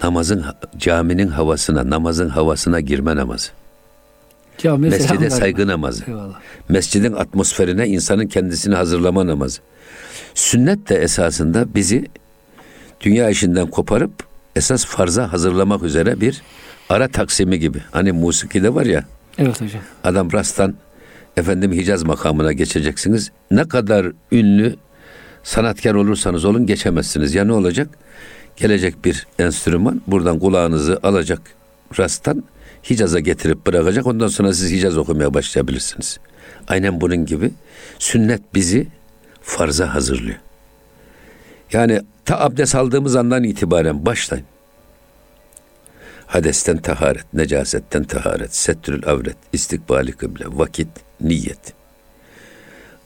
[0.03, 0.45] Namazın,
[0.77, 3.49] caminin havasına, namazın havasına girme namazı.
[4.57, 6.03] Cami Mescide saygı namazı.
[6.07, 6.39] Eyvallah.
[6.69, 9.61] Mescidin atmosferine insanın kendisini hazırlama namazı.
[10.35, 12.07] Sünnet de esasında bizi
[13.01, 14.11] dünya işinden koparıp
[14.55, 16.41] esas farza hazırlamak üzere bir
[16.89, 17.81] ara taksimi gibi.
[17.91, 19.03] Hani musikide var ya.
[19.37, 19.81] Evet hocam.
[20.03, 20.75] Adam rasttan
[21.37, 23.31] efendim Hicaz makamına geçeceksiniz.
[23.51, 24.75] Ne kadar ünlü
[25.43, 27.35] sanatkar olursanız olun geçemezsiniz.
[27.35, 27.89] Ya ne olacak?
[28.57, 31.41] Gelecek bir enstrüman buradan kulağınızı alacak
[31.99, 32.43] rasttan
[32.89, 34.07] Hicaz'a getirip bırakacak.
[34.07, 36.19] Ondan sonra siz Hicaz okumaya başlayabilirsiniz.
[36.67, 37.51] Aynen bunun gibi
[37.99, 38.87] sünnet bizi
[39.41, 40.37] farza hazırlıyor.
[41.73, 44.45] Yani ta abdest aldığımız andan itibaren başlayın.
[46.27, 50.87] Hadesten taharet, necasetten taharet, setrül avret, istikbali kıble, vakit,
[51.21, 51.73] niyet.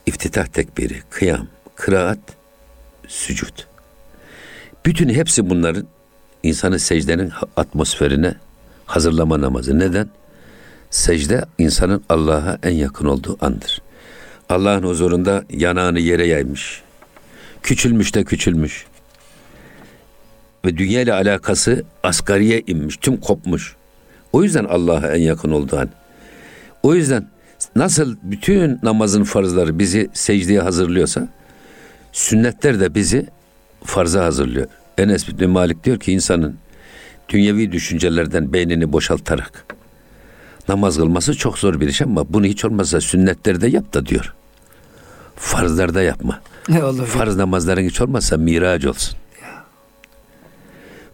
[0.06, 2.18] İftitah tekbiri, kıyam, kıraat,
[3.08, 3.58] sücud.
[4.86, 5.86] Bütün hepsi bunların
[6.42, 8.34] insanı secdenin atmosferine
[8.86, 9.78] hazırlama namazı.
[9.78, 10.08] Neden?
[10.90, 13.82] Secde insanın Allah'a en yakın olduğu andır.
[14.48, 16.82] Allah'ın huzurunda yanağını yere yaymış.
[17.62, 18.86] Küçülmüş de küçülmüş.
[20.64, 23.76] Ve dünya ile alakası asgariye inmiş, tüm kopmuş.
[24.32, 25.88] O yüzden Allah'a en yakın olduğu an.
[26.82, 27.28] O yüzden
[27.76, 31.28] nasıl bütün namazın farzları bizi secdeye hazırlıyorsa,
[32.12, 33.26] sünnetler de bizi
[33.84, 34.66] farza hazırlıyor.
[34.98, 36.56] Enes bin Malik diyor ki insanın
[37.28, 39.64] dünyevi düşüncelerden beynini boşaltarak
[40.68, 44.34] Namaz kılması çok zor bir iş ama bunu hiç olmazsa sünnetlerde yap da diyor.
[45.36, 46.40] Farzlarda yapma.
[47.04, 49.18] Farz namazların hiç olmazsa miraç olsun.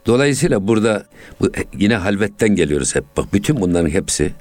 [0.08, 1.04] Dolayısıyla burada
[1.40, 3.04] bu, yine halvetten geliyoruz hep.
[3.16, 4.32] Bak bütün bunların hepsi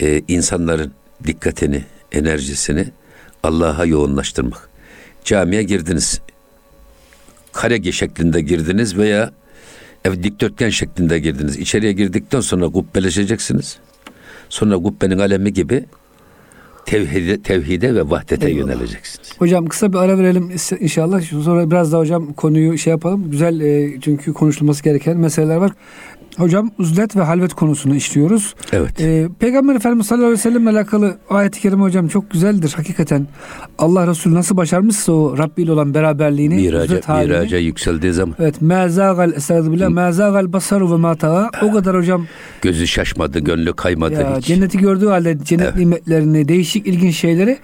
[0.00, 0.92] e, insanların
[1.26, 2.86] dikkatini, enerjisini
[3.42, 4.68] Allah'a yoğunlaştırmak.
[5.24, 6.20] Camiye girdiniz.
[7.52, 9.32] Kare şeklinde girdiniz veya
[10.04, 11.56] ev dikdörtgen şeklinde girdiniz.
[11.56, 13.78] İçeriye girdikten sonra kubbeleşeceksiniz.
[14.48, 15.84] Sonra kubbenin alemi gibi
[16.86, 18.72] tevhide, tevhide ve vahdete Eyvallah.
[18.74, 19.32] yöneleceksiniz.
[19.38, 21.20] Hocam kısa bir ara verelim inşallah.
[21.22, 23.30] Sonra biraz daha hocam konuyu şey yapalım.
[23.30, 25.72] Güzel e, çünkü konuşulması gereken meseleler var.
[26.36, 28.54] Hocam uzlet ve halvet konusunu işliyoruz.
[28.72, 29.00] Evet.
[29.00, 33.26] E, Peygamber Efendimiz sallallahu aleyhi ve sellem alakalı ayet-i kerime hocam çok güzeldir hakikaten.
[33.78, 39.32] Allah Resulü nasıl başarmışsa o Rabbi ile olan beraberliğini, Miraca, miraca yükseldiği zaman Evet, mezagal
[39.32, 41.50] estağfirullah, mezagal basaru ve matağa.
[41.62, 42.26] O kadar hocam
[42.62, 44.46] gözü şaşmadı, gönlü kaymadı ya, hiç.
[44.46, 45.76] cenneti gördüğü halde cennet Evet.
[45.76, 47.58] nimetlerini, değişik ilginç şeyleri.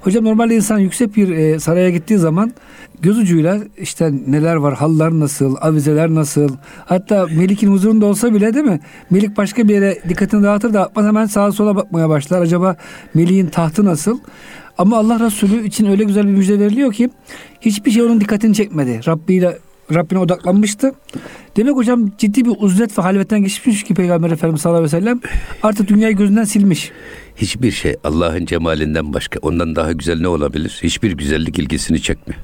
[0.00, 2.52] Hocam normalde insan yüksek bir e, saraya gittiği zaman
[3.00, 6.56] göz ucuyla işte neler var, hallar nasıl, avizeler nasıl.
[6.84, 8.80] Hatta Melik'in huzurunda olsa bile değil mi?
[9.10, 12.40] Melik başka bir yere dikkatini dağıtır da hemen sağa sola bakmaya başlar.
[12.40, 12.76] Acaba
[13.14, 14.18] Melik'in tahtı nasıl?
[14.78, 17.10] Ama Allah Resulü için öyle güzel bir müjde veriliyor ki
[17.60, 19.00] hiçbir şey onun dikkatini çekmedi.
[19.06, 19.58] Rabbi ile
[19.94, 20.92] Rabbine odaklanmıştı.
[21.56, 25.20] Demek hocam ciddi bir uzlet ve halvetten geçmiş ki Peygamber Efendimiz sallallahu aleyhi ve sellem
[25.62, 26.92] artık dünyayı gözünden silmiş.
[27.38, 30.78] Hiçbir şey Allah'ın cemalinden başka, ondan daha güzel ne olabilir?
[30.82, 32.40] Hiçbir güzellik ilgisini çekmiyor.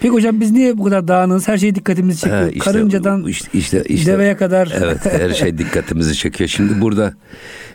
[0.00, 1.48] Peki hocam biz niye bu kadar dağınığız?
[1.48, 2.42] Her şey dikkatimizi çekiyor.
[2.42, 4.72] Ha, işte- Karıncadan işte, işte, işte- deveye kadar.
[4.76, 6.48] Evet her şey dikkatimizi çekiyor.
[6.50, 7.14] Şimdi burada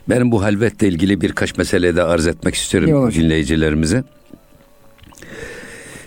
[0.09, 4.03] benim bu halvetle ilgili birkaç mesele de arz etmek istiyorum dinleyicilerimize.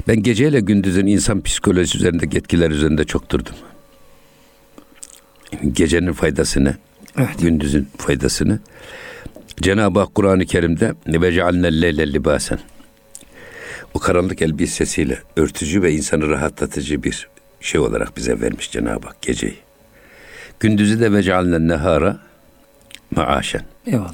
[0.09, 3.55] Ben geceyle gündüzün insan psikolojisi üzerindeki etkiler üzerinde çok durdum.
[5.73, 6.75] Gecenin faydasını,
[7.19, 7.29] Evet.
[7.43, 8.59] gündüzün faydasını.
[9.63, 12.59] Cenab-ı Hak Kur'an-ı Kerim'de ve cealnel leyle libasen.
[13.95, 17.29] O karanlık elbisesiyle örtücü ve insanı rahatlatıcı bir
[17.61, 19.57] şey olarak bize vermiş Cenab-ı Hak geceyi.
[20.61, 22.19] Gündüzü de ve cealnen nehara
[23.11, 23.63] maaşen.
[23.87, 24.13] Eyvallah.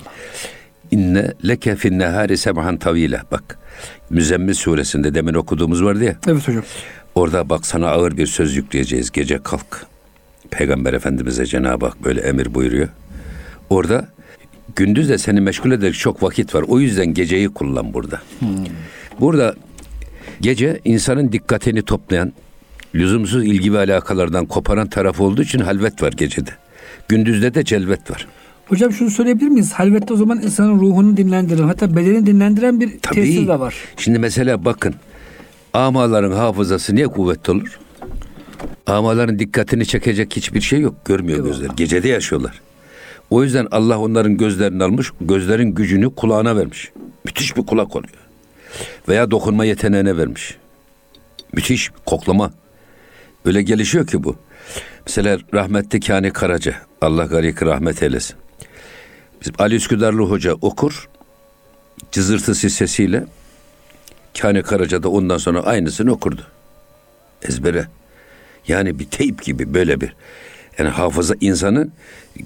[0.90, 3.22] İnne leke fin nehari sebhan tavile.
[3.31, 3.59] Bak
[4.11, 6.16] Müzzemmil suresinde demin okuduğumuz vardı ya.
[6.29, 6.64] Evet hocam.
[7.14, 9.11] Orada bak sana ağır bir söz yükleyeceğiz.
[9.11, 9.87] Gece kalk.
[10.50, 12.88] Peygamber Efendimiz'e Cenab-ı Hak böyle emir buyuruyor.
[13.70, 14.09] Orada
[14.76, 16.64] gündüz de seni meşgul edecek çok vakit var.
[16.68, 18.20] O yüzden geceyi kullan burada.
[19.20, 19.54] Burada
[20.40, 22.33] gece insanın dikkatini toplayan,
[22.94, 26.50] lüzumsuz ilgi ve alakalardan koparan taraf olduğu için halvet var gecede.
[27.09, 28.26] Gündüzde de celvet var.
[28.68, 29.72] Hocam şunu söyleyebilir miyiz?
[29.72, 33.14] Halvette o zaman insanın ruhunu dinlendiren hatta bedenini dinlendiren bir Tabii.
[33.14, 33.74] tesir de var.
[33.96, 34.94] Şimdi mesela bakın.
[35.72, 37.78] Amaların hafızası niye kuvvetli olur?
[38.87, 40.94] Amaların dikkatini çekecek hiçbir şey yok.
[41.04, 41.52] Görmüyor Eyvallah.
[41.52, 41.70] gözler.
[41.76, 42.61] Gecede yaşıyorlar.
[43.31, 46.90] O yüzden Allah onların gözlerini almış, gözlerin gücünü kulağına vermiş.
[47.25, 48.14] Müthiş bir kulak oluyor.
[49.09, 50.57] Veya dokunma yeteneğine vermiş.
[51.53, 52.51] Müthiş koklama.
[53.45, 54.37] Öyle gelişiyor ki bu.
[55.07, 58.37] Mesela rahmetli Kani Karaca, Allah garik rahmet eylesin.
[59.40, 61.09] Bizim Ali Üsküdarlı Hoca okur,
[62.12, 63.25] cızırtısı sesiyle
[64.38, 66.43] Kani Karaca da ondan sonra aynısını okurdu.
[67.43, 67.87] Ezbere.
[68.69, 70.14] Yani bir teyp gibi böyle bir.
[70.81, 71.93] Yani hafıza insanın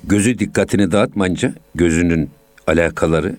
[0.04, 2.30] gözü dikkatini dağıtmayınca gözünün
[2.66, 3.36] alakaları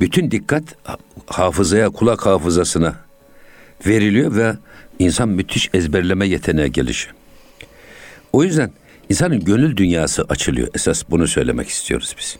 [0.00, 2.94] bütün dikkat ha- hafızaya, kulak hafızasına
[3.86, 4.52] veriliyor ve
[4.98, 7.14] insan müthiş ezberleme yeteneği gelişiyor.
[8.32, 8.70] O yüzden
[9.08, 10.68] insanın gönül dünyası açılıyor.
[10.74, 12.36] Esas bunu söylemek istiyoruz biz.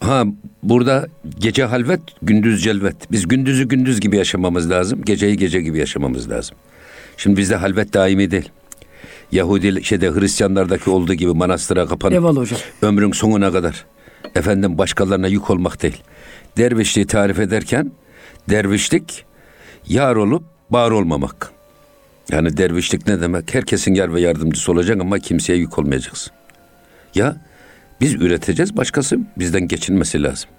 [0.00, 0.24] Ha
[0.62, 3.12] burada gece halvet, gündüz celvet.
[3.12, 6.56] Biz gündüzü gündüz gibi yaşamamız lazım, geceyi gece gibi yaşamamız lazım.
[7.16, 8.48] Şimdi bizde halvet daimi değil.
[9.32, 12.60] Yahudi şeyde Hristiyanlardaki olduğu gibi manastıra kapanıp Eyvallah hocam.
[12.82, 13.84] ömrün sonuna kadar
[14.34, 16.02] efendim başkalarına yük olmak değil.
[16.56, 17.92] Dervişliği tarif ederken
[18.50, 19.24] dervişlik
[19.88, 21.52] yar olup bağır olmamak.
[22.30, 23.54] Yani dervişlik ne demek?
[23.54, 26.32] Herkesin yar ve yardımcısı olacak ama kimseye yük olmayacaksın.
[27.14, 27.36] Ya
[28.00, 30.50] biz üreteceğiz, başkası bizden geçinmesi lazım.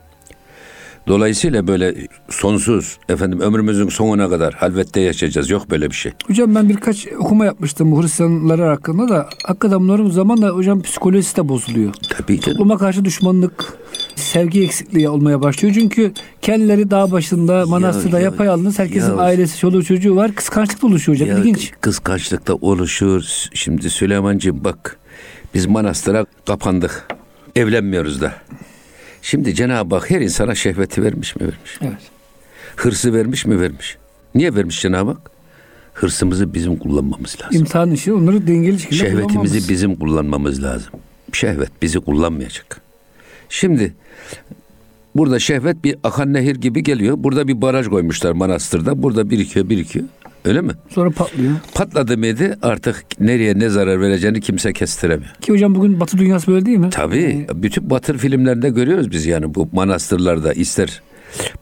[1.08, 1.96] Dolayısıyla böyle
[2.30, 5.50] sonsuz efendim ömrümüzün sonuna kadar halvette yaşayacağız.
[5.50, 6.12] Yok böyle bir şey.
[6.28, 11.50] Hocam ben birkaç okuma yapmıştım bu Hristiyanlar hakkında da hakikaten bunların zamanla hocam psikolojisi de
[11.50, 11.94] bozuluyor.
[12.10, 12.52] Tabii ki.
[12.52, 13.74] Topluma karşı düşmanlık,
[14.16, 15.76] sevgi eksikliği olmaya başlıyor.
[15.80, 18.80] Çünkü kendileri dağ başında, manastırda ya, yapayalnız.
[18.80, 19.18] Herkesin ya.
[19.18, 20.36] ailesi, çoluğu çocuğu var.
[20.36, 21.30] Kıskançlık oluşuyor hocam.
[21.30, 21.72] Ya İlginç.
[21.82, 23.24] kıskançlıkta oluşur.
[23.54, 24.98] Şimdi Süleymancığım bak
[25.54, 27.08] biz manastıra kapandık.
[27.56, 28.34] Evlenmiyoruz da.
[29.24, 31.78] Şimdi Cenab-ı Hak her insana şehveti vermiş mi vermiş.
[31.82, 32.12] Evet.
[32.76, 33.98] Hırsı vermiş mi vermiş.
[34.36, 35.32] Niye vermiş Cenab-ı Hak?
[35.94, 37.60] Hırsımızı bizim kullanmamız lazım.
[37.60, 39.70] İmtihan işi onları dengeli şekilde Şehvetimizi kullanmamız.
[39.70, 40.92] bizim kullanmamız lazım.
[41.34, 42.82] Şehvet bizi kullanmayacak.
[43.50, 43.94] Şimdi
[45.16, 47.16] Burada şehvet bir akan nehir gibi geliyor.
[47.18, 49.04] Burada bir baraj koymuşlar manastırda.
[49.04, 50.06] Burada birikiyor birikiyor.
[50.46, 50.74] Öyle mi?
[50.90, 51.54] Sonra patlıyor.
[51.76, 55.32] Patladı mıydı artık nereye ne zarar vereceğini kimse kestiremiyor.
[55.42, 56.90] Ki hocam bugün Batı dünyası böyle değil mi?
[56.90, 57.48] Tabii.
[57.54, 61.02] Bütün batı filmlerinde görüyoruz biz yani bu manastırlarda ister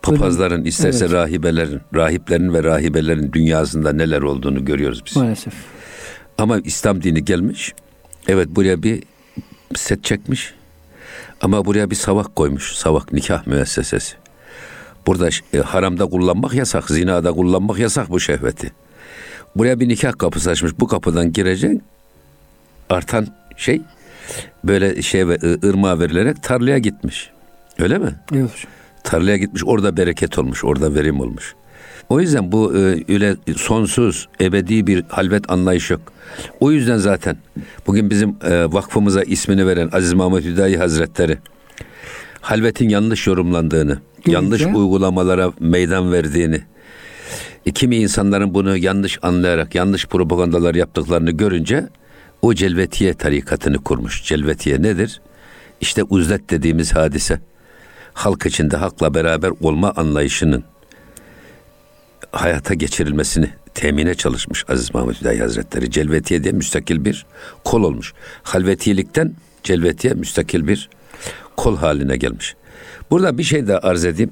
[0.01, 1.13] papazların isterse Evet.
[1.15, 5.15] rahibelerin, rahiplerin ve rahibelerin dünyasında neler olduğunu görüyoruz biz.
[5.15, 5.53] Maalesef.
[6.37, 7.73] Ama İslam dini gelmiş.
[8.27, 9.03] Evet buraya bir
[9.75, 10.53] set çekmiş.
[11.41, 12.71] Ama buraya bir savak koymuş.
[12.75, 14.15] Savak nikah müessesesi.
[15.07, 18.71] Burada e, haramda kullanmak yasak, zinada kullanmak yasak bu şehveti.
[19.55, 20.71] Buraya bir nikah kapısı açmış.
[20.79, 21.83] Bu kapıdan gireceksin.
[22.89, 23.81] Artan şey
[24.63, 27.29] böyle şey ve ırmağa verilerek tarlaya gitmiş.
[27.79, 28.15] Öyle mi?
[28.33, 28.71] Evet hocam.
[29.03, 31.55] Tarlaya gitmiş orada bereket olmuş, orada verim olmuş.
[32.09, 32.79] O yüzden bu e,
[33.13, 36.01] öyle sonsuz, ebedi bir halvet anlayış yok.
[36.59, 37.37] O yüzden zaten
[37.87, 41.37] bugün bizim e, vakfımıza ismini veren Aziz Mahmut Hüdayi Hazretleri
[42.41, 46.61] halvetin yanlış yorumlandığını, Görünce- yanlış uygulamalara meydan verdiğini,
[47.65, 51.89] e, kimi insanların bunu yanlış anlayarak yanlış propagandalar yaptıklarını görünce
[52.41, 54.23] o celvetiye tarikatını kurmuş.
[54.23, 55.21] Celvetiye nedir?
[55.81, 57.39] İşte uzlet dediğimiz hadise
[58.13, 60.63] halk içinde hakla beraber olma anlayışının
[62.31, 65.91] hayata geçirilmesini temine çalışmış Aziz Mahmut Hüdayi Hazretleri.
[65.91, 67.25] Celvetiye diye müstakil bir
[67.63, 68.13] kol olmuş.
[68.43, 70.89] Halvetiyelikten celvetiye müstakil bir
[71.57, 72.55] kol haline gelmiş.
[73.11, 74.31] Burada bir şey daha arz edeyim.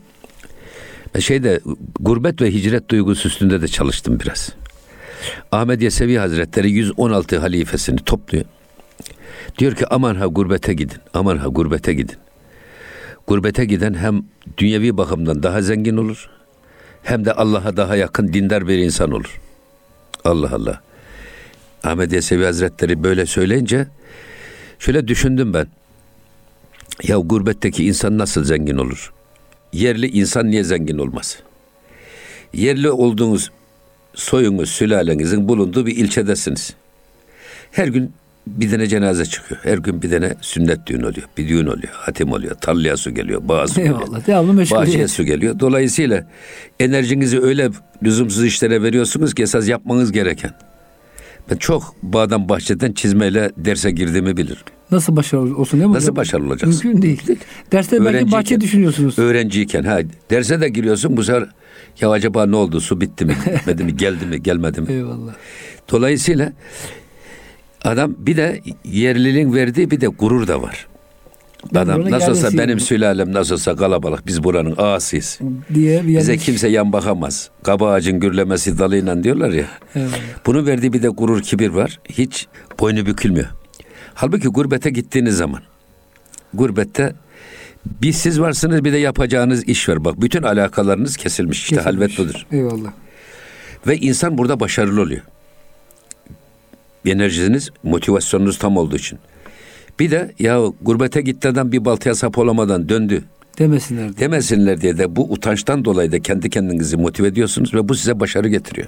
[1.15, 1.59] Ben şeyde
[1.99, 4.53] gurbet ve hicret duygusu üstünde de çalıştım biraz.
[5.51, 8.45] Ahmet Yesevi Hazretleri 116 halifesini topluyor.
[9.57, 10.97] Diyor ki aman ha gurbete gidin.
[11.13, 12.17] Aman ha gurbete gidin.
[13.27, 14.23] Gurbete giden hem
[14.57, 16.29] dünyevi bakımdan daha zengin olur
[17.03, 19.41] hem de Allah'a daha yakın dindar bir insan olur.
[20.23, 20.81] Allah Allah.
[21.83, 23.87] Ahmet Yesevi Hazretleri böyle söyleyince
[24.79, 25.67] şöyle düşündüm ben.
[27.03, 29.13] Ya gurbetteki insan nasıl zengin olur?
[29.73, 31.39] Yerli insan niye zengin olmaz?
[32.53, 33.51] Yerli olduğunuz
[34.15, 36.73] soyunuz, sülalenizin bulunduğu bir ilçedesiniz.
[37.71, 38.13] Her gün
[38.47, 39.61] bir tane cenaze çıkıyor.
[39.63, 41.27] Her gün bir tane sünnet düğün oluyor.
[41.37, 41.93] Bir düğün oluyor.
[41.93, 42.55] Hatim oluyor.
[42.55, 43.41] Tarlaya su geliyor.
[43.47, 44.01] Bağa su geliyor.
[44.01, 44.27] Eyvallah.
[44.27, 44.87] Devamlı meşguliyet.
[44.87, 45.59] Bahçeye su geliyor.
[45.59, 46.27] Dolayısıyla
[46.79, 47.69] enerjinizi öyle
[48.03, 50.51] lüzumsuz işlere veriyorsunuz ki esas yapmanız gereken.
[51.51, 54.63] Ben çok bağdan bahçeden çizmeyle derse girdiğimi bilirim.
[54.91, 56.87] Nasıl başarılı olsun değil mi Nasıl başarılı olacaksın?
[56.87, 57.21] Mümkün değil.
[57.71, 59.19] Derste belki bahçe düşünüyorsunuz.
[59.19, 59.99] Öğrenciyken ha
[60.29, 61.49] derse de giriyorsun bu sefer
[62.01, 64.87] ya acaba ne oldu su bitti mi bitmedi mi geldi mi gelmedi mi?
[64.93, 65.33] Eyvallah.
[65.91, 66.53] Dolayısıyla
[67.83, 70.87] adam bir de yerliliğin verdiği bir de gurur da var.
[71.71, 72.67] Adam buranın nasıl olsa yerlisiyim.
[72.67, 75.39] benim sülalem nasıl olsa kalabalık biz buranın ağasıyız.
[75.73, 77.49] Diye bir Bize kimse yan bakamaz.
[77.63, 79.65] Kaba ağacın gürlemesi dalıyla diyorlar ya.
[79.95, 80.11] Eyvallah.
[80.45, 81.99] Bunun verdiği bir de gurur kibir var.
[82.09, 82.47] Hiç
[82.79, 83.47] boynu bükülmüyor.
[84.19, 85.61] Halbuki gurbete gittiğiniz zaman
[86.53, 87.13] gurbette
[87.85, 90.05] bir siz varsınız bir de yapacağınız iş var.
[90.05, 91.63] Bak bütün alakalarınız kesilmiş.
[91.63, 91.95] İşte Kesilmiş.
[91.95, 92.45] halvet budur.
[92.51, 92.91] Eyvallah.
[93.87, 95.21] Ve insan burada başarılı oluyor.
[97.05, 99.19] Enerjiniz, motivasyonunuz tam olduğu için.
[99.99, 103.23] Bir de ya gurbete adam bir baltaya sap olamadan döndü
[103.59, 104.17] Demesinler diye.
[104.17, 108.47] demesinler diye de bu utançtan dolayı da kendi kendinizi motive ediyorsunuz ve bu size başarı
[108.47, 108.87] getiriyor.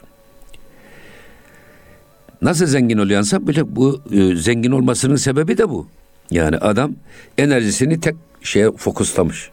[2.41, 5.87] Nasıl zengin oluyorsa böyle bu e, zengin olmasının sebebi de bu.
[6.31, 6.95] Yani adam
[7.37, 9.51] enerjisini tek şeye fokuslamış.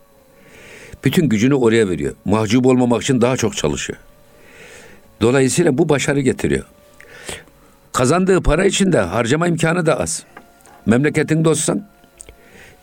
[1.04, 2.14] Bütün gücünü oraya veriyor.
[2.24, 3.98] Mahcup olmamak için daha çok çalışıyor.
[5.20, 6.64] Dolayısıyla bu başarı getiriyor.
[7.92, 10.24] Kazandığı para için de harcama imkanı da az.
[10.86, 11.88] Memleketin dostsan,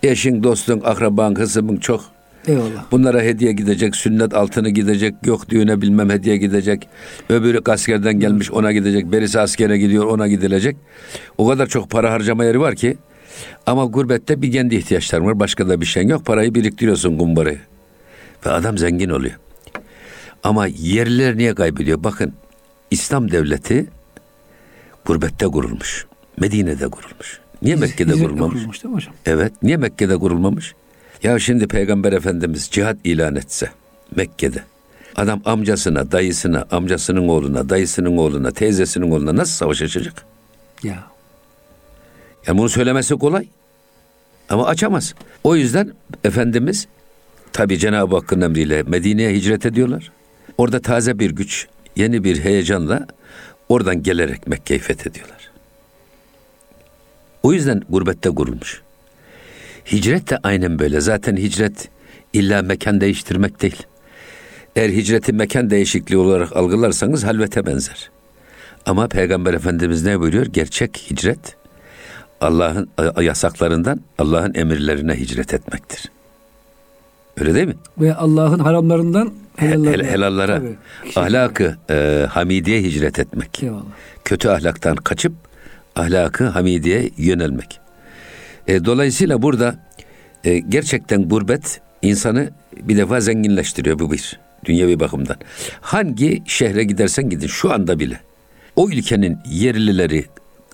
[0.04, 2.15] eşin, dostun, akraban, kısmın çok.
[2.48, 2.92] Eyvallah.
[2.92, 6.88] Bunlara hediye gidecek, sünnet altını gidecek, yok düğüne bilmem hediye gidecek.
[7.30, 10.78] Öbürü askerden gelmiş ona gidecek, berisi askere gidiyor ona gidilecek.
[11.38, 12.98] O kadar çok para harcama yeri var ki.
[13.66, 16.26] Ama gurbette bir kendi ihtiyaçların var, başka da bir şeyin yok.
[16.26, 17.60] Parayı biriktiriyorsun kumbarayı.
[18.46, 19.36] Ve adam zengin oluyor.
[20.44, 22.04] Ama yerliler niye kaybediyor?
[22.04, 22.34] Bakın
[22.92, 23.86] İslam devleti
[25.06, 26.06] gurbette kurulmuş.
[26.40, 27.40] Medine'de kurulmuş.
[27.62, 28.54] Niye Mekke'de kurulmamış?
[28.54, 29.14] kurulmuş değil mi hocam?
[29.26, 29.54] Evet.
[29.64, 30.76] Niye Mekke'de kurulmamış?
[31.26, 33.70] Ya şimdi Peygamber Efendimiz cihat ilan etse
[34.16, 34.64] Mekke'de.
[35.16, 40.26] Adam amcasına, dayısına, amcasının oğluna, dayısının oğluna, teyzesinin oğluna nasıl savaş açacak?
[40.84, 41.04] Ya.
[42.48, 43.48] Yani bunu söylemesi kolay.
[44.50, 45.14] Ama açamaz.
[45.44, 46.88] O yüzden Efendimiz
[47.54, 50.12] tabi Cenab-ı Hakk'ın emriyle Medine'ye hicret ediyorlar.
[50.58, 53.08] Orada taze bir güç, yeni bir heyecanla
[53.70, 55.52] oradan gelerek Mekke'yi fethediyorlar.
[57.44, 58.85] O yüzden gurbette kurulmuş.
[59.92, 61.02] Hicret de aynen böyle.
[61.02, 61.90] Zaten hicret
[62.34, 63.84] illa mekan değiştirmek değil.
[64.76, 68.10] Eğer hicreti mekan değişikliği olarak algılarsanız halvete benzer.
[68.86, 70.46] Ama Peygamber Efendimiz ne buyuruyor?
[70.46, 71.56] Gerçek hicret
[72.42, 72.90] Allah'ın
[73.22, 76.12] yasaklarından Allah'ın emirlerine hicret etmektir.
[77.40, 77.76] Öyle değil mi?
[77.98, 80.04] Ve Allah'ın haramlarından helallarına.
[80.04, 80.60] Hel- helallara.
[80.60, 80.76] Tabii.
[81.16, 83.64] Ahlakı e, hamidiye hicret etmek.
[83.64, 83.82] Eyvallah.
[84.26, 85.34] Kötü ahlaktan kaçıp
[85.96, 87.80] ahlakı hamidiye yönelmek.
[88.68, 89.76] E, dolayısıyla burada
[90.44, 92.50] e, gerçekten gurbet insanı
[92.82, 94.40] bir defa zenginleştiriyor bu bir.
[94.66, 95.38] Dünyevi bakımdan.
[95.82, 98.20] Hangi şehre gidersen gidin şu anda bile.
[98.76, 100.26] O ülkenin yerlileri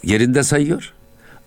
[0.03, 0.93] yerinde sayıyor.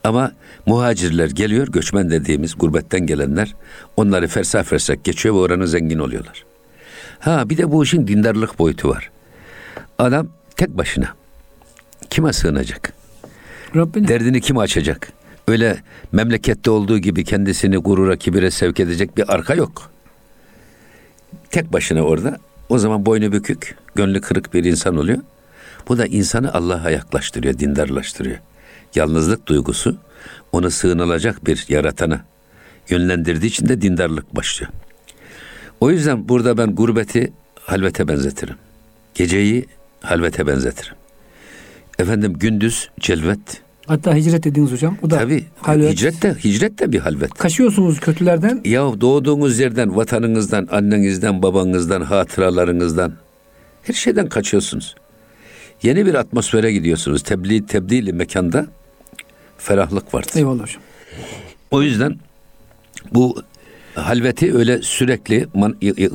[0.05, 0.33] Ama
[0.67, 3.55] muhacirler geliyor, göçmen dediğimiz gurbetten gelenler
[3.97, 6.45] onları fersah fersah geçiyor ve oranın zengin oluyorlar.
[7.19, 9.11] Ha bir de bu işin dindarlık boyutu var.
[9.99, 11.09] Adam tek başına
[12.11, 12.93] kime sığınacak?
[13.77, 14.09] Rabbine.
[14.09, 15.13] Derdini kim açacak?
[15.49, 15.83] Öyle
[16.13, 19.91] memlekette olduğu gibi kendisini gurura, kibire sevk edecek bir arka yok.
[21.51, 22.39] Tek başına orada.
[22.69, 25.19] O zaman boynu bükük, gönlü kırık bir insan oluyor.
[25.89, 28.39] Bu da insanı Allah'a yaklaştırıyor, dindarlaştırıyor.
[28.95, 29.97] Yalnızlık duygusu
[30.53, 32.25] onu sığınılacak bir yaratana
[32.89, 34.73] yönlendirdiği için de dindarlık başlıyor.
[35.81, 38.57] O yüzden burada ben gurbeti halvete benzetirim.
[39.15, 39.67] Geceyi
[40.01, 40.95] halvete benzetirim.
[41.99, 44.97] Efendim gündüz celvet, Hatta hicret dediğiniz hocam.
[45.03, 45.45] O da Tabii.
[45.61, 45.93] halvet.
[45.93, 47.35] Hicret de, hicret de bir halvet.
[47.35, 48.61] Kaçıyorsunuz kötülerden.
[48.65, 53.13] Ya doğduğunuz yerden, vatanınızdan, annenizden, babanızdan, hatıralarınızdan
[53.83, 54.95] her şeyden kaçıyorsunuz.
[55.83, 57.23] Yeni bir atmosfere gidiyorsunuz.
[57.23, 58.67] Tebliğ, tebdili mekanda
[59.59, 60.33] ferahlık vardır.
[60.35, 60.83] Eyvallah hocam.
[61.71, 62.17] O yüzden
[63.15, 63.43] bu
[63.95, 65.47] halveti öyle sürekli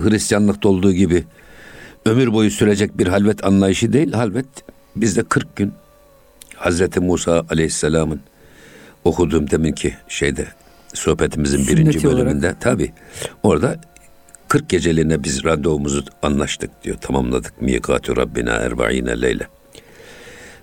[0.10, 1.24] Hristiyanlıkta olduğu gibi
[2.06, 4.14] ömür boyu sürecek bir halvet anlayışı değil.
[4.14, 4.48] Halvet
[4.96, 5.74] bizde 40 gün
[6.64, 8.20] Hazreti Musa Aleyhisselam'ın
[9.04, 10.48] okuduğum deminki şeyde
[10.94, 12.26] sohbetimizin Sünneti birinci olarak.
[12.26, 12.92] bölümünde tabi
[13.44, 13.76] orada
[14.48, 16.98] 40 geceliğine biz randevumuzu anlaştık diyor.
[17.02, 17.62] Tamamladık.
[17.62, 19.48] Mikatü Rabbina erba'ine leyle.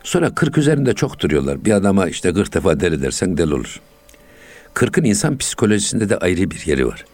[0.02, 1.64] Sonra 40 üzerinde çok duruyorlar.
[1.64, 3.80] Bir adama işte 40 defa deli dersen deli olur.
[4.74, 7.04] 40'ın insan psikolojisinde de ayrı bir yeri var.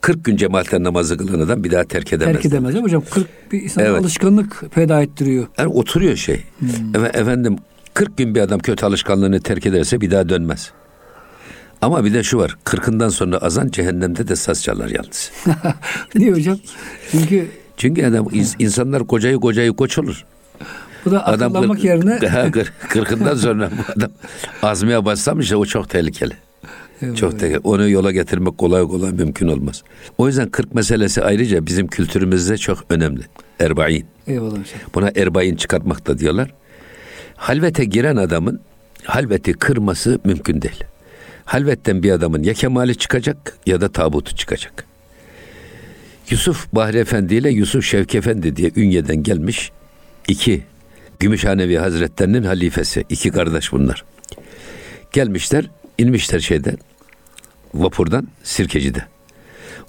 [0.00, 2.34] 40 gün cemaatle namazı kılan adam bir daha terk edemez.
[2.34, 2.74] Terk edemez.
[2.74, 4.00] Hocam 40 bir insan Evet.
[4.00, 5.46] alışkanlık feda ettiriyor.
[5.58, 6.42] Yani oturuyor şey.
[6.58, 6.68] Hmm.
[6.68, 7.56] Efe- efendim
[7.98, 10.72] 40 gün bir adam kötü alışkanlığını terk ederse bir daha dönmez.
[11.82, 12.56] Ama bir de şu var.
[12.64, 15.30] 40'ından sonra azan cehennemde de saz çalar yalnız.
[16.14, 16.58] Niye hocam?
[17.12, 20.24] Çünkü Çünkü adam ins- insanlar kocayı kocayı koç olur.
[21.04, 22.18] bu da Adam kırk- yerine
[22.88, 24.10] kırkından sonra bu adam
[24.62, 26.34] azmaya başlamış ya o çok tehlikeli.
[27.14, 27.58] Çok tehlikeli.
[27.64, 29.82] Onu yola getirmek kolay kolay mümkün olmaz.
[30.18, 33.22] O yüzden 40 meselesi ayrıca bizim kültürümüzde çok önemli.
[33.60, 34.06] Erbain.
[34.26, 34.64] Eyvallah hocam.
[34.94, 36.54] Buna erbain çıkartmak da diyorlar.
[37.38, 38.60] Halvete giren adamın
[39.04, 40.84] halveti kırması mümkün değil.
[41.44, 44.84] Halvetten bir adamın ya kemali çıkacak ya da tabutu çıkacak.
[46.30, 49.72] Yusuf Bahri Efendi ile Yusuf Şevki Efendi diye Ünye'den gelmiş
[50.28, 50.62] iki
[51.20, 53.04] Gümüşhanevi Hazretlerinin halifesi.
[53.08, 54.04] iki kardeş bunlar.
[55.12, 56.76] Gelmişler, inmişler şeyden,
[57.74, 59.04] vapurdan, Sirkeci'de.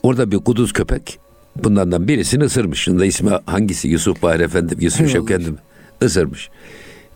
[0.04, 1.20] Orada bir kuduz köpek
[1.56, 2.80] bunlardan birisini ısırmış.
[2.80, 3.88] Şunda ismi hangisi?
[3.88, 5.58] Yusuf Bahri Efendi, Yusuf Efendi mi?
[6.02, 6.50] Isırmış.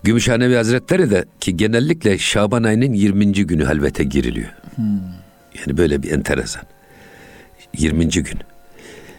[0.04, 3.32] Gümüşhanevi Hazretleri de ki genellikle Şaban ayının 20.
[3.32, 4.48] günü halvete giriliyor.
[5.58, 6.62] Yani böyle bir enteresan.
[7.78, 8.08] 20.
[8.08, 8.38] gün.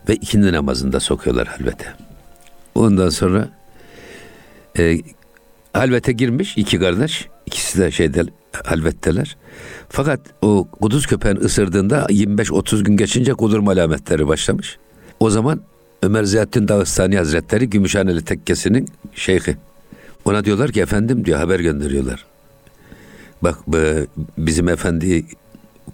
[0.10, 1.86] Ve ikindi namazında sokuyorlar halvete.
[2.76, 3.50] Ondan sonra
[4.80, 4.98] e,
[5.74, 7.28] halvete girmiş iki kardeş.
[7.46, 8.24] İkisi de şeyde
[8.64, 9.38] halvetteler.
[9.90, 14.78] Fakat o kuduz köpeğin ısırdığında 25-30 gün geçince kudurma alametleri başlamış.
[15.20, 15.62] O zaman
[16.04, 19.58] Ömer Ziyaddin Dağıstani Hazretleri Gümüşhaneli Tekkesi'nin şeyhi.
[20.26, 22.26] Ona diyorlar ki efendim diyor haber gönderiyorlar.
[23.42, 23.58] Bak
[24.38, 25.26] bizim efendi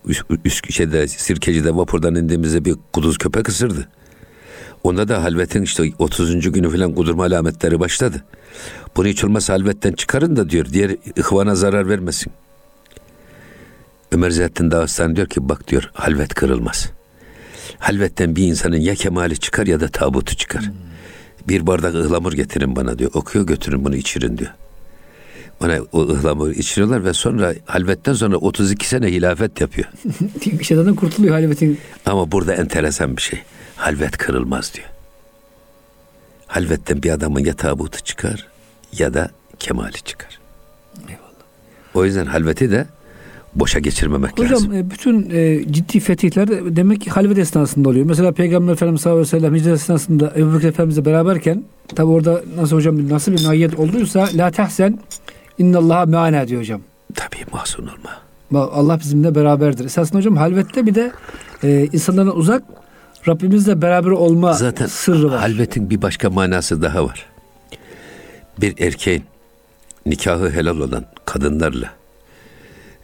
[0.06, 3.88] üst, üst şeyde Sirkeci'de vapurdan indiğimizde bir kuduz köpek ısırdı.
[4.84, 6.52] Onda da halvetin işte 30.
[6.52, 8.24] günü falan kudurma alametleri başladı.
[8.96, 12.32] Bunu hiç olmazsa halvetten çıkarın da diyor diğer ihvana zarar vermesin.
[14.12, 16.90] Ömer Ziyaddin Dağıstan diyor ki bak diyor halvet kırılmaz.
[17.80, 20.72] Halvetten bir insanın ya kemali çıkar ya da tabutu çıkar.
[21.48, 23.12] Bir bardak ıhlamur getirin bana diyor.
[23.14, 24.52] Okuyor götürün bunu içirin diyor.
[25.64, 29.88] Ona o ıhlamuru içiriyorlar ve sonra halvetten sonra 32 sene hilafet yapıyor.
[30.62, 31.80] Şeyden kurtuluyor halvetin.
[32.06, 33.40] Ama burada enteresan bir şey.
[33.76, 34.88] Halvet kırılmaz diyor.
[36.48, 38.48] Halvetten bir adamın ya tabutu çıkar
[38.98, 39.30] ya da
[39.60, 40.40] kemali çıkar.
[41.10, 41.46] Eyvallah.
[41.94, 42.88] O yüzden halveti de
[43.56, 44.74] boşa geçirmemek Hocam lazım.
[44.74, 48.06] e, bütün e, ciddi fetihler de demek ki halvet esnasında oluyor.
[48.06, 51.64] Mesela Peygamber Efendimiz sallallahu aleyhi ve sellem hicret esnasında Ebu Bekir Efendimizle beraberken
[51.96, 55.00] tabi orada nasıl hocam nasıl bir naiyet olduysa la tehsen
[55.58, 56.82] innallaha meana diyor hocam.
[57.16, 58.22] Tabii mahzun olma.
[58.52, 59.86] Bak, Allah bizimle beraberdir.
[59.86, 61.12] Esasında hocam halvette bir de
[61.64, 62.64] e, insanlardan uzak
[63.28, 65.40] Rabbimizle beraber olma Zaten sırrı var.
[65.40, 67.26] halvetin bir başka manası daha var.
[68.62, 69.24] Bir erkeğin
[70.06, 71.90] nikahı helal olan kadınlarla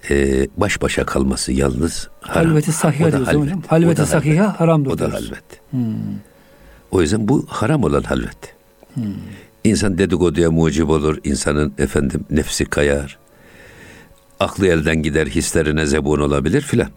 [0.10, 2.46] e, baş başa kalması yalnız haram.
[2.46, 3.42] Halveti sahiha diyoruz halvet.
[3.42, 3.62] hocam.
[3.68, 5.26] Halveti sahiha haramdır O da diyoruz.
[5.32, 5.44] halvet.
[6.92, 8.56] O yüzden bu haram olan halvet.
[9.64, 11.18] İnsan dedikoduya mucib olur.
[11.24, 13.18] insanın efendim nefsi kayar.
[14.40, 16.90] Aklı elden gider, hislerine zebun olabilir filan.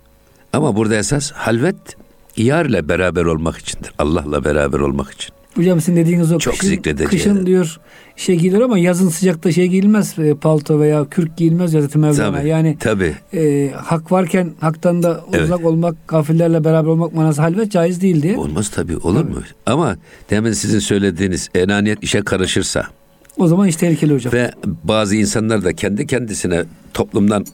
[0.52, 1.96] Ama burada esas halvet
[2.36, 3.92] yarla beraber olmak içindir.
[3.98, 5.34] Allah'la beraber olmak için.
[5.57, 7.09] Hocam sizin dediğiniz o Çok kışın, zikredeceği.
[7.09, 7.80] kışın diyor
[8.16, 12.36] şey giyilir ama yazın sıcakta şey giyilmez e, palto veya kürk giyilmez Hazreti Mevlana.
[12.38, 12.48] Tabii.
[12.48, 13.14] Yani Tabii.
[13.34, 15.44] e, hak varken haktan da Evet.
[15.44, 18.36] uzak olmak, gafillerle beraber olmak manası halvet caiz değil diye.
[18.36, 18.96] Olmaz tabii.
[18.96, 19.42] Olur mu?
[19.66, 19.96] Ama
[20.30, 22.86] demin sizin söylediğiniz enaniyet işe karışırsa
[23.38, 24.32] O zaman iş tehlikeli hocam.
[24.32, 24.51] ve
[24.84, 27.46] bazı insanlar da kendi kendisine toplumdan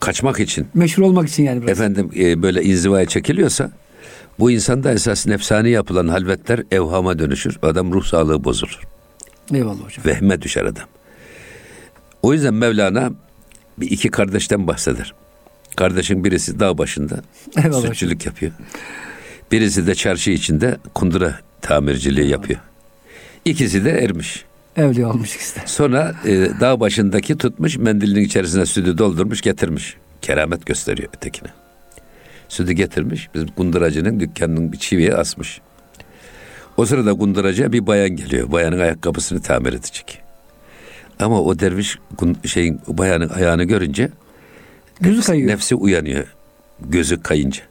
[0.00, 1.70] kaçmak için Meşhur olmak için yani biraz.
[1.70, 3.70] efendim e, böyle inzivaya çekiliyorsa
[4.38, 7.58] bu insanda esas nefsani yapılan halvetler evhama dönüşür.
[7.62, 8.80] Adam ruh sağlığı bozulur.
[9.54, 10.04] Eyvallah hocam.
[10.06, 10.84] Vehme düşer adam.
[12.22, 13.12] O yüzden Mevlana
[13.78, 15.14] bir iki kardeşten bahseder.
[15.76, 17.22] Kardeşin birisi dağ başında
[17.56, 17.92] Eyvallah hocam.
[17.94, 18.52] sütçülük yapıyor.
[19.52, 22.60] Birisi de çarşı içinde kundura tamirciliği yapıyor.
[23.44, 24.44] İkisi de ermiş.
[24.76, 25.60] Evliya olmuş ikisi de.
[25.66, 26.30] Sonra e,
[26.60, 29.96] dağ başındaki tutmuş mendilin içerisine sütü doldurmuş getirmiş.
[30.22, 31.48] Keramet gösteriyor ötekine.
[32.48, 33.28] Sütü getirmiş.
[33.34, 35.60] Bizim kunduracının dükkanının bir çiviye asmış.
[36.76, 38.52] O sırada kunduracıya bir bayan geliyor.
[38.52, 40.22] Bayanın ayakkabısını tamir edecek.
[41.20, 41.98] Ama o derviş
[42.44, 44.10] şeyin bayanın ayağını görünce
[45.00, 45.48] Gözü kayıyor.
[45.50, 46.26] nefsi uyanıyor.
[46.80, 47.62] Gözü kayınca.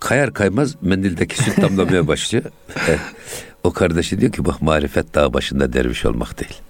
[0.00, 2.44] Kayar kaymaz mendildeki süt damlamaya başlıyor.
[3.64, 6.60] O kardeşi diyor ki bak marifet dağ başında derviş olmak değil.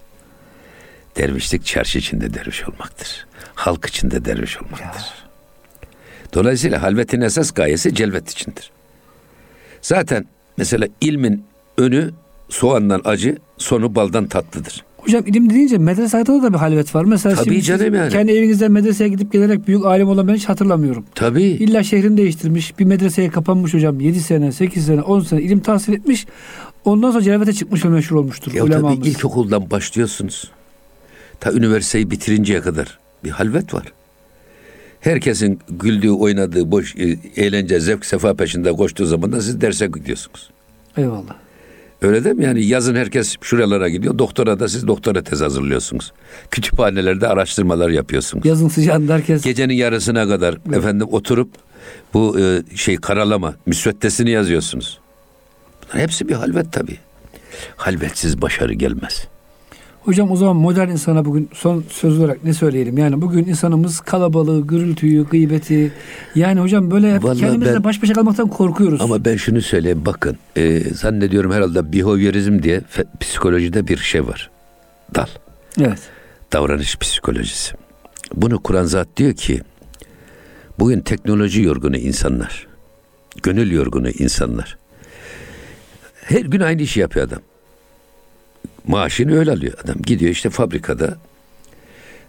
[1.16, 3.26] Dervişlik çarşı içinde derviş olmaktır.
[3.54, 5.04] Halk içinde derviş olmaktır.
[6.34, 8.70] Dolayısıyla halvetin esas gayesi celvet içindir.
[9.82, 10.26] Zaten
[10.56, 11.44] mesela ilmin
[11.78, 12.10] önü
[12.48, 14.84] soğandan acı, sonu baldan tatlıdır.
[14.96, 17.04] Hocam ilim deyince medrese hayatında da bir halvet var.
[17.04, 18.12] Mesela Tabii şimdi canım yani.
[18.12, 21.04] kendi evinizde medreseye gidip gelerek büyük alim olan ben hiç hatırlamıyorum.
[21.14, 21.42] Tabii.
[21.42, 22.78] İlla şehrini değiştirmiş.
[22.78, 24.00] Bir medreseye kapanmış hocam.
[24.00, 26.26] 7 sene, 8 sene, 10 sene ilim tahsil etmiş.
[26.84, 28.52] Ondan sonra celvete çıkmış ve meşhur olmuştur.
[28.52, 28.98] Ya ulemamız.
[28.98, 30.50] tabii ilkokuldan başlıyorsunuz.
[31.40, 33.84] Ta üniversiteyi bitirinceye kadar bir halvet var.
[35.02, 40.50] Herkesin güldüğü, oynadığı, boş e, eğlence, zevk, sefa peşinde koştuğu zaman da siz derse gidiyorsunuz.
[40.96, 41.34] Eyvallah.
[42.02, 42.44] Öyle değil mi?
[42.44, 44.18] Yani yazın herkes şuralara gidiyor.
[44.18, 46.12] Doktora da siz doktora tez hazırlıyorsunuz.
[46.50, 48.46] Kütüphanelerde araştırmalar yapıyorsunuz.
[48.46, 51.50] Yazın sıcağında herkes Gecenin yarısına kadar efendim oturup
[52.14, 54.98] bu e, şey karalama müsveddesini yazıyorsunuz.
[55.82, 56.98] Bunlar hepsi bir halvet tabii.
[57.76, 59.26] Halvetsiz başarı gelmez.
[60.04, 62.98] Hocam o zaman modern insana bugün son söz olarak ne söyleyelim?
[62.98, 65.92] Yani bugün insanımız kalabalığı, gürültüyü, gıybeti
[66.34, 69.00] yani hocam böyle hep Vallahi kendimizle ben- baş başa kalmaktan korkuyoruz.
[69.00, 74.50] Ama ben şunu söyleyeyim bakın e, zannediyorum herhalde behaviorizm diye fe- psikolojide bir şey var.
[75.14, 75.26] Dal.
[75.80, 75.98] Evet.
[76.52, 77.74] Davranış psikolojisi.
[78.34, 79.60] Bunu Kur'an zat diyor ki
[80.78, 82.66] bugün teknoloji yorgunu insanlar.
[83.42, 84.78] Gönül yorgunu insanlar.
[86.14, 87.38] Her gün aynı işi yapıyor adam.
[88.86, 89.96] Maaşını öyle alıyor adam.
[90.02, 91.16] Gidiyor işte fabrikada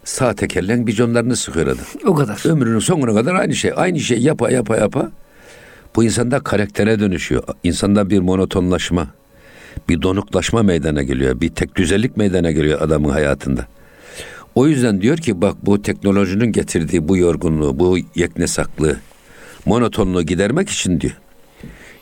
[0.04, 1.86] sağ tekerlen biconlarını sıkıyor adam.
[2.06, 2.50] O kadar.
[2.50, 3.72] Ömrünün sonuna kadar aynı şey.
[3.76, 5.12] Aynı şey yapa yapa yapa.
[5.96, 7.44] Bu insanda karaktere dönüşüyor.
[7.64, 9.08] İnsanda bir monotonlaşma,
[9.90, 11.42] bir donuklaşma meydana geliyor.
[11.42, 13.68] Bir tek düzellik meydana geliyor adamın hayatında.
[14.56, 18.98] O yüzden diyor ki bak bu teknolojinin getirdiği bu yorgunluğu, bu yeknesaklığı,
[19.66, 21.18] monotonluğu gidermek için diyor.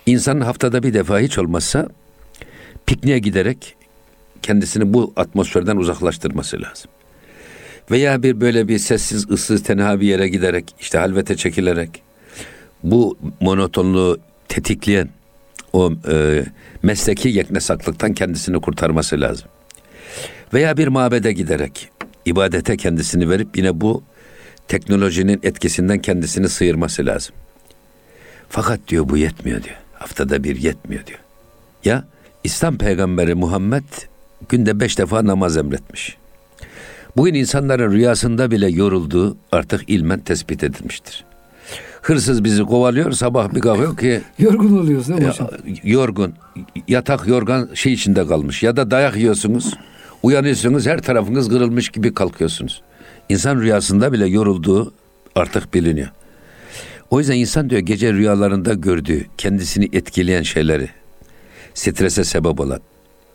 [0.05, 1.89] İnsanın haftada bir defa hiç olmazsa
[2.85, 3.75] pikniğe giderek
[4.41, 6.91] kendisini bu atmosferden uzaklaştırması lazım.
[7.91, 12.03] Veya bir böyle bir sessiz, ıssız, tenha bir yere giderek, işte halvete çekilerek
[12.83, 15.09] bu monotonluğu tetikleyen
[15.73, 16.45] o e,
[16.83, 19.47] mesleki yeknesaklıktan kendisini kurtarması lazım.
[20.53, 21.89] Veya bir mabede giderek
[22.25, 24.03] ibadete kendisini verip yine bu
[24.67, 27.35] teknolojinin etkisinden kendisini sıyırması lazım.
[28.49, 29.75] Fakat diyor bu yetmiyor diyor.
[29.93, 31.19] Haftada bir yetmiyor diyor.
[31.85, 32.05] Ya
[32.43, 33.83] İslam peygamberi Muhammed
[34.49, 36.17] günde beş defa namaz emretmiş.
[37.17, 41.25] Bugün insanların rüyasında bile yorulduğu artık ilmen tespit edilmiştir.
[42.01, 45.49] Hırsız bizi kovalıyor sabah bir kalkıyor ki Yorgun oluyoruz değil mi hocam?
[45.83, 46.33] yorgun,
[46.87, 49.73] yatak yorgan şey içinde kalmış ya da dayak yiyorsunuz.
[50.23, 52.81] Uyanıyorsunuz her tarafınız kırılmış gibi kalkıyorsunuz.
[53.29, 54.93] İnsan rüyasında bile yorulduğu
[55.35, 56.09] artık biliniyor.
[57.09, 60.89] O yüzden insan diyor gece rüyalarında gördüğü, kendisini etkileyen şeyleri,
[61.73, 62.79] strese sebep olan,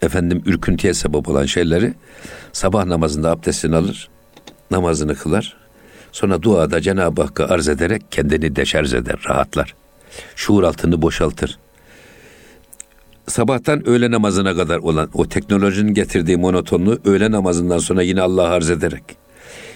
[0.02, 1.94] efendim ürküntüye sebep olan şeyleri
[2.52, 4.08] sabah namazında abdestini alır,
[4.70, 5.56] namazını kılar.
[6.12, 9.74] Sonra duada Cenab-ı Hakk'a arz ederek kendini deşarj eder, rahatlar.
[10.36, 11.58] Şuur altını boşaltır.
[13.26, 18.70] Sabahtan öğle namazına kadar olan o teknolojinin getirdiği monotonluğu öğle namazından sonra yine Allah'a arz
[18.70, 19.02] ederek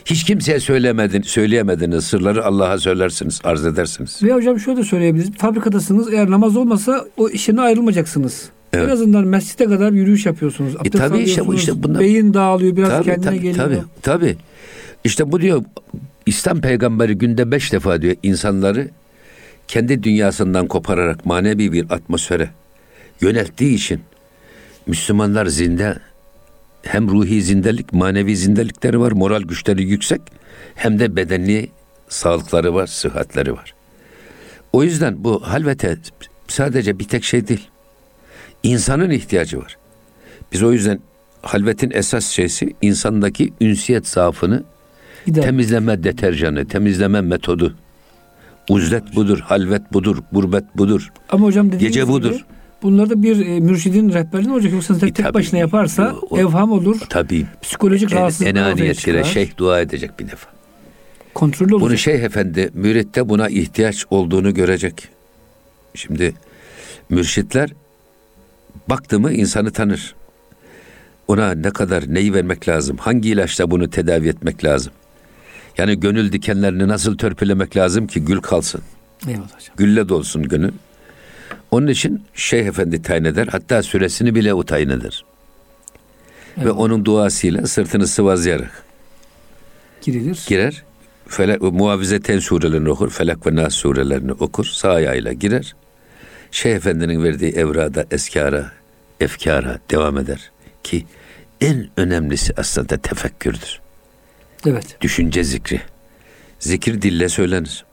[0.04, 4.22] Hiç kimseye söylemedin, söyleyemediğiniz sırları Allah'a söylersiniz, arz edersiniz.
[4.22, 5.30] Ve hocam şöyle de söyleyebiliriz.
[5.38, 8.50] Fabrikadasınız eğer namaz olmasa o işine ayrılmayacaksınız.
[8.72, 8.88] Evet.
[8.88, 10.76] En azından mescide kadar yürüyüş yapıyorsunuz.
[10.76, 13.54] Abdest tabii işte bu- işte bunlar- Beyin dağılıyor biraz tabii, kendine tabii, geliyor.
[13.66, 14.36] tabii, tabii.
[15.04, 15.64] İşte bu diyor
[16.26, 18.88] İslam peygamberi günde beş defa diyor insanları
[19.68, 22.50] kendi dünyasından kopararak manevi bir atmosfere
[23.20, 24.00] yönelttiği için
[24.86, 25.98] Müslümanlar zinde
[26.82, 30.20] hem ruhi zindelik, manevi zindelikleri var, moral güçleri yüksek
[30.74, 31.68] hem de bedenli
[32.08, 33.74] sağlıkları var, sıhhatleri var.
[34.72, 35.96] O yüzden bu halvete
[36.48, 37.68] sadece bir tek şey değil.
[38.62, 39.76] İnsanın ihtiyacı var.
[40.52, 41.00] Biz o yüzden
[41.42, 44.62] halvetin esas şeysi insandaki ünsiyet zaafını
[45.26, 45.42] Gider.
[45.42, 47.74] temizleme deterjanı, temizleme metodu.
[48.68, 51.12] Uzlet budur, halvet budur, gurbet budur.
[51.28, 52.44] Ama hocam Gece gibi budur.
[52.82, 54.72] bunlarda bir e, mürşidin rehberliği olacak.
[54.72, 57.00] Yoksa tek, E, tek başına yaparsa O- evham olur.
[57.08, 59.24] Tabii Psikolojik en, rahatsızlık enaniyetiyle çıkar.
[59.34, 60.50] şeyh dua edecek bir defa.
[61.34, 61.88] Kontrollü olacak.
[61.90, 65.08] Bunu Şeyh Efendi müritte buna ihtiyaç olduğunu görecek.
[65.94, 66.34] Şimdi
[67.10, 67.70] mürşitler
[68.88, 70.14] baktı mı insanı tanır.
[71.28, 72.96] Ona ne kadar neyi vermek lazım?
[72.96, 74.92] Hangi ilaçla bunu tedavi etmek lazım?
[75.78, 78.80] Yani gönül dikenlerini nasıl törpülemek lazım ki gül kalsın?
[79.28, 79.76] Eyvallah hocam.
[79.76, 80.72] Gülle dolsun gönül.
[81.70, 83.48] Onun için Şeyh Efendi tayin eder.
[83.50, 85.24] Hatta süresini bile o tayin eder.
[86.58, 86.72] Ve Evet.
[86.76, 88.84] onun duasıyla sırtını sıvazlayarak
[90.02, 90.44] Girilir.
[90.48, 90.82] girer.
[91.28, 93.10] Felak, muavizeten surelerini okur.
[93.10, 94.64] Felak ve Nas surelerini okur.
[94.64, 95.74] Sağ ayağıyla girer.
[96.50, 98.72] Şeyh Efendi'nin verdiği evrada, eskara,
[99.20, 100.50] efkara devam eder.
[100.82, 101.06] Ki
[101.60, 103.80] en önemlisi aslında tefekkürdür.
[104.66, 104.96] Evet.
[105.00, 105.80] Düşünce zikri.
[106.58, 107.84] Zikir dille söylenir.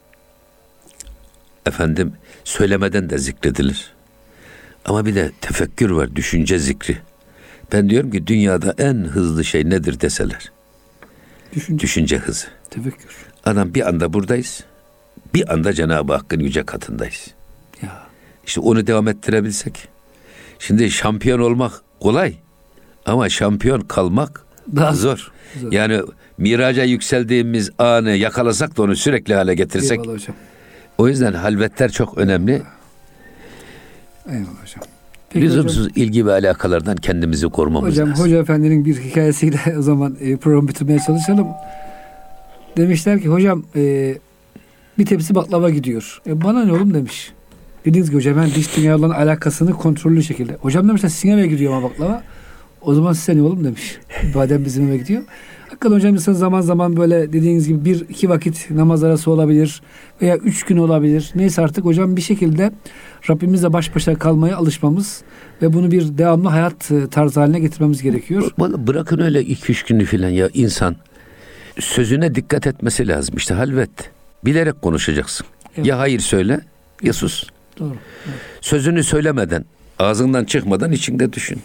[1.66, 3.94] Efendim söylemeden de zikredilir.
[4.86, 6.98] Ama bir de tefekkür var, düşünce zikri.
[7.72, 10.52] Ben diyorum ki dünyada en hızlı şey nedir deseler.
[11.56, 12.48] Düşünce, Düşünce hızı.
[12.70, 13.16] tefekkür.
[13.46, 14.64] Adam bir anda buradayız.
[15.34, 17.28] Bir anda Cenab-ı Hakk'ın yüce katındayız.
[18.48, 19.88] İşte onu devam ettirebilsek.
[20.60, 22.34] Şimdi şampiyon olmak kolay.
[23.06, 24.46] Ama şampiyon kalmak
[24.76, 25.32] Daha zor.
[25.62, 25.72] zor.
[25.72, 26.02] Yani
[26.38, 30.00] miraca yükseldiğimiz anı yakalasak da onu sürekli hale getirsek.
[30.00, 30.36] Eyvallah hocam.
[30.98, 32.62] O yüzden halvetler çok önemli.
[34.30, 34.84] Eyvallah hocam.
[35.30, 38.26] Peki Lüzumsuz ilgi ve alakalardan kendimizi korumamız Hocam lazım.
[38.26, 41.48] Hoca Efendi'nin bir hikayesiyle o zaman e, programı bitirmeye çalışalım.
[42.78, 44.16] Demişler ki hocam e,
[44.98, 46.22] bir tepsi baklava gidiyor.
[46.28, 47.32] E, bana ne oğlum demiş.
[47.88, 50.54] Dediğiniz gibi hocam ben dış dünya olan alakasını kontrollü şekilde.
[50.54, 52.24] Hocam demişler sizin eve gidiyor ama baklava.
[52.82, 53.98] O zaman size ne oğlum demiş.
[54.36, 55.22] Badem bizim eve gidiyor.
[55.62, 59.82] Hakikaten hocam insan zaman zaman böyle dediğiniz gibi bir iki vakit namaz arası olabilir
[60.22, 61.32] veya üç gün olabilir.
[61.36, 62.72] Neyse artık hocam bir şekilde
[63.30, 65.22] Rabbimizle baş başa kalmaya alışmamız
[65.62, 68.52] ve bunu bir devamlı hayat e, tarzı haline getirmemiz gerekiyor.
[68.60, 70.96] Bırakın öyle iki üç günü filan ya insan
[71.80, 73.36] sözüne dikkat etmesi lazım.
[73.38, 74.12] İşte halvet.
[74.46, 75.48] Bilerek konuşacaksın.
[75.78, 75.88] Evet.
[75.88, 76.60] Ya hayır söyle
[77.04, 77.57] ya sus.
[77.80, 77.96] Doğru.
[78.62, 79.66] Sözünü söylemeden,
[80.00, 81.62] ağzından çıkmadan içinde düşün.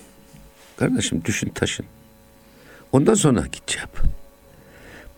[0.77, 1.87] Kardeşim düşün taşın.
[2.93, 3.97] Ondan sonra git yap.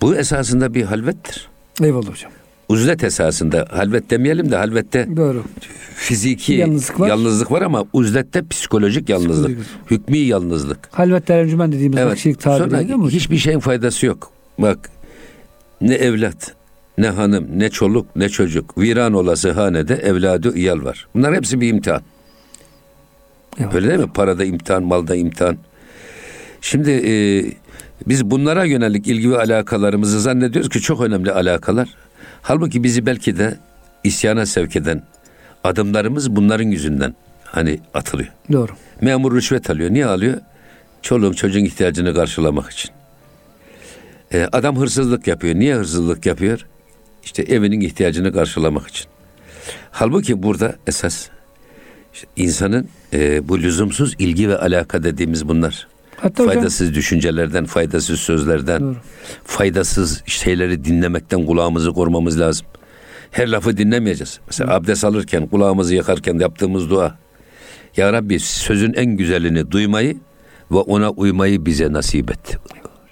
[0.01, 1.49] Bu esasında bir halvettir.
[1.82, 2.32] Eyvallah hocam.
[2.68, 5.45] Uzlet esasında halvet demeyelim de halvette Doğru.
[5.95, 7.09] fiziki Yalnızlık var.
[7.09, 9.90] yalnızlık var ama uzlette psikolojik yalnızlık, Psikolojik.
[9.90, 10.78] hükmü yalnızlık.
[10.92, 12.14] Halvet erencümen dediğimiz Evet.
[12.14, 14.30] kişilik tabiri Sonra değil mi hiçbir şeyin faydası yok.
[14.59, 14.90] Bak
[15.80, 16.55] ne evlat,
[16.99, 18.78] ne hanım, ne çoluk, ne çocuk.
[18.78, 21.07] Viran olası hanede evladı iyal var.
[21.14, 22.03] Bunlar hepsi bir imtihan.
[23.59, 23.74] Eyvallah.
[23.74, 24.12] Öyle değil mi?
[24.14, 25.57] Parada imtihan, malda imtihan.
[26.61, 27.14] Şimdi e,
[28.07, 31.88] biz bunlara yönelik ilgi ve alakalarımızı zannediyoruz ki çok önemli alakalar.
[32.42, 33.59] Halbuki bizi belki de
[34.05, 35.03] isyana sevk eden
[35.64, 37.14] adımlarımız bunların yüzünden
[37.45, 38.32] hani atılıyor.
[38.53, 38.72] Doğru.
[39.01, 39.90] Memur rüşvet alıyor.
[39.90, 40.40] Niye alıyor?
[41.03, 42.90] Çoluğun çocuğun ihtiyacını karşılamak için.
[44.32, 45.55] Ee, adam hırsızlık yapıyor.
[45.55, 46.66] Niye hırsızlık yapıyor?
[47.25, 49.07] İşte evinin ihtiyacını karşılamak için.
[49.91, 51.29] Halbuki burada esas
[52.14, 55.89] işte insanın e, bu lüzumsuz ilgi ve alaka dediğimiz bunlar.
[56.16, 58.97] Hatta hocam faydasız düşüncelerden, faydasız sözlerden, Doğru.
[59.45, 62.66] faydasız şeyleri dinlemekten kulağımızı korumamız lazım.
[63.31, 64.41] Her lafı dinlemeyeceğiz.
[64.47, 67.18] Mesela abdest alırken, kulağımızı yakarken yaptığımız dua.
[67.97, 70.16] Ya Rabbi sözün en güzelini duymayı
[70.70, 72.57] ve ona uymayı bize nasip et.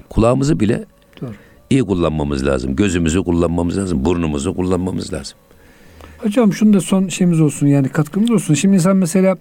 [0.09, 0.85] Kulağımızı bile
[1.21, 1.35] Doğru.
[1.73, 2.77] İyi kullanmamız lazım.
[2.77, 4.05] Gözümüzü kullanmamız lazım.
[4.05, 5.39] Burnumuzu kullanmamız lazım.
[6.19, 8.55] Hocam şunu da son şeyimiz olsun yani katkımız olsun.
[8.55, 9.37] Şimdi insan mesela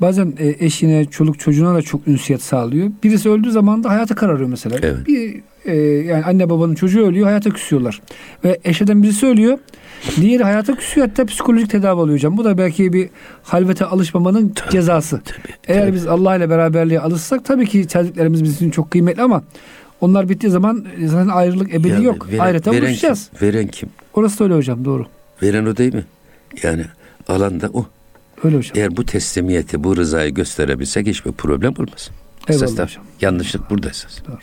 [0.00, 2.90] bazen e, eşine, çoluk çocuğuna da çok ünsiyet sağlıyor.
[3.02, 4.76] Birisi öldüğü zaman da hayata kararıyor mesela.
[4.82, 5.06] Evet.
[5.06, 5.76] Bir e,
[6.06, 8.00] yani anne babanın çocuğu ölüyor, hayata küsüyorlar.
[8.44, 9.58] Ve eşeden birisi ölüyor.
[10.20, 12.36] Diğeri hayata küsüyor hatta psikolojik tedavi alıyor hocam.
[12.36, 13.08] Bu da belki bir
[13.42, 15.20] halvete alışmamanın cezası.
[15.24, 15.94] Tabii, Eğer tabii.
[15.94, 19.42] biz Allah ile beraberliğe alışsak tabii ki içerdiklerimiz bizim için çok kıymetli ama
[20.00, 22.28] Onlar bittiği zaman e, zaten ayrılık ebedi Yani yok.
[22.32, 23.30] veren- Ahirete veren buluşacağız.
[23.38, 23.48] Kim?
[23.48, 23.88] Veren kim?
[24.14, 25.06] Orası da öyle hocam doğru.
[25.42, 26.04] Veren o değil mi?
[26.62, 26.84] Yani
[27.28, 27.86] alanda o.
[28.44, 28.72] Öyle hocam.
[28.78, 32.10] Eğer bu teslimiyeti, bu rızayı gösterebilsek hiçbir problem olmaz.
[32.48, 33.04] Eyvallah Esas da hocam.
[33.20, 34.18] yanlışlık burada esas.
[34.28, 34.36] Doğru.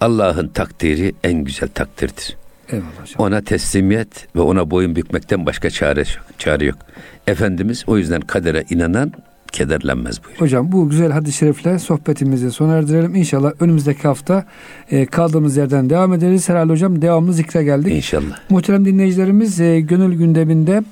[0.00, 2.36] Allah'ın takdiri en güzel takdirdir.
[2.68, 3.14] Eyvallah hocam.
[3.18, 6.26] Ona teslimiyet ve ona boyun bükmekten başka çare yok.
[6.38, 6.78] Çare yok.
[7.26, 9.12] Efendimiz o yüzden kadere inanan
[9.52, 10.40] kederlenmez buyuruyor.
[10.40, 13.14] Hocam bu güzel hadis-i şerifle sohbetimizi sona erdirelim.
[13.14, 14.44] İnşallah önümüzdeki hafta
[14.90, 16.48] e, kaldığımız yerden devam ederiz.
[16.48, 17.92] Herhalde hocam devamlı zikre geldik.
[17.92, 18.38] İnşallah.
[18.50, 20.82] Muhterem dinleyicilerimiz e, gönül gündeminde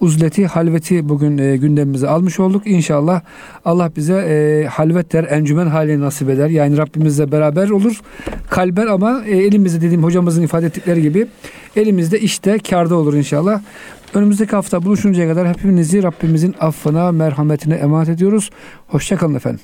[0.00, 2.62] uzleti, halveti bugün e, gündemimize almış olduk.
[2.66, 3.20] İnşallah
[3.64, 6.48] Allah bize e, halvet der, encümen hali nasip eder.
[6.48, 8.00] Yani Rabbimizle beraber olur.
[8.50, 11.26] Kalber ama e, elimizde dediğim hocamızın ifade ettikleri gibi
[11.76, 13.60] elimizde işte karda olur inşallah.
[14.14, 18.50] Önümüzdeki hafta buluşuncaya kadar hepinizi Rabbimizin affına, merhametine emanet ediyoruz.
[18.86, 19.60] Hoşçakalın efendim.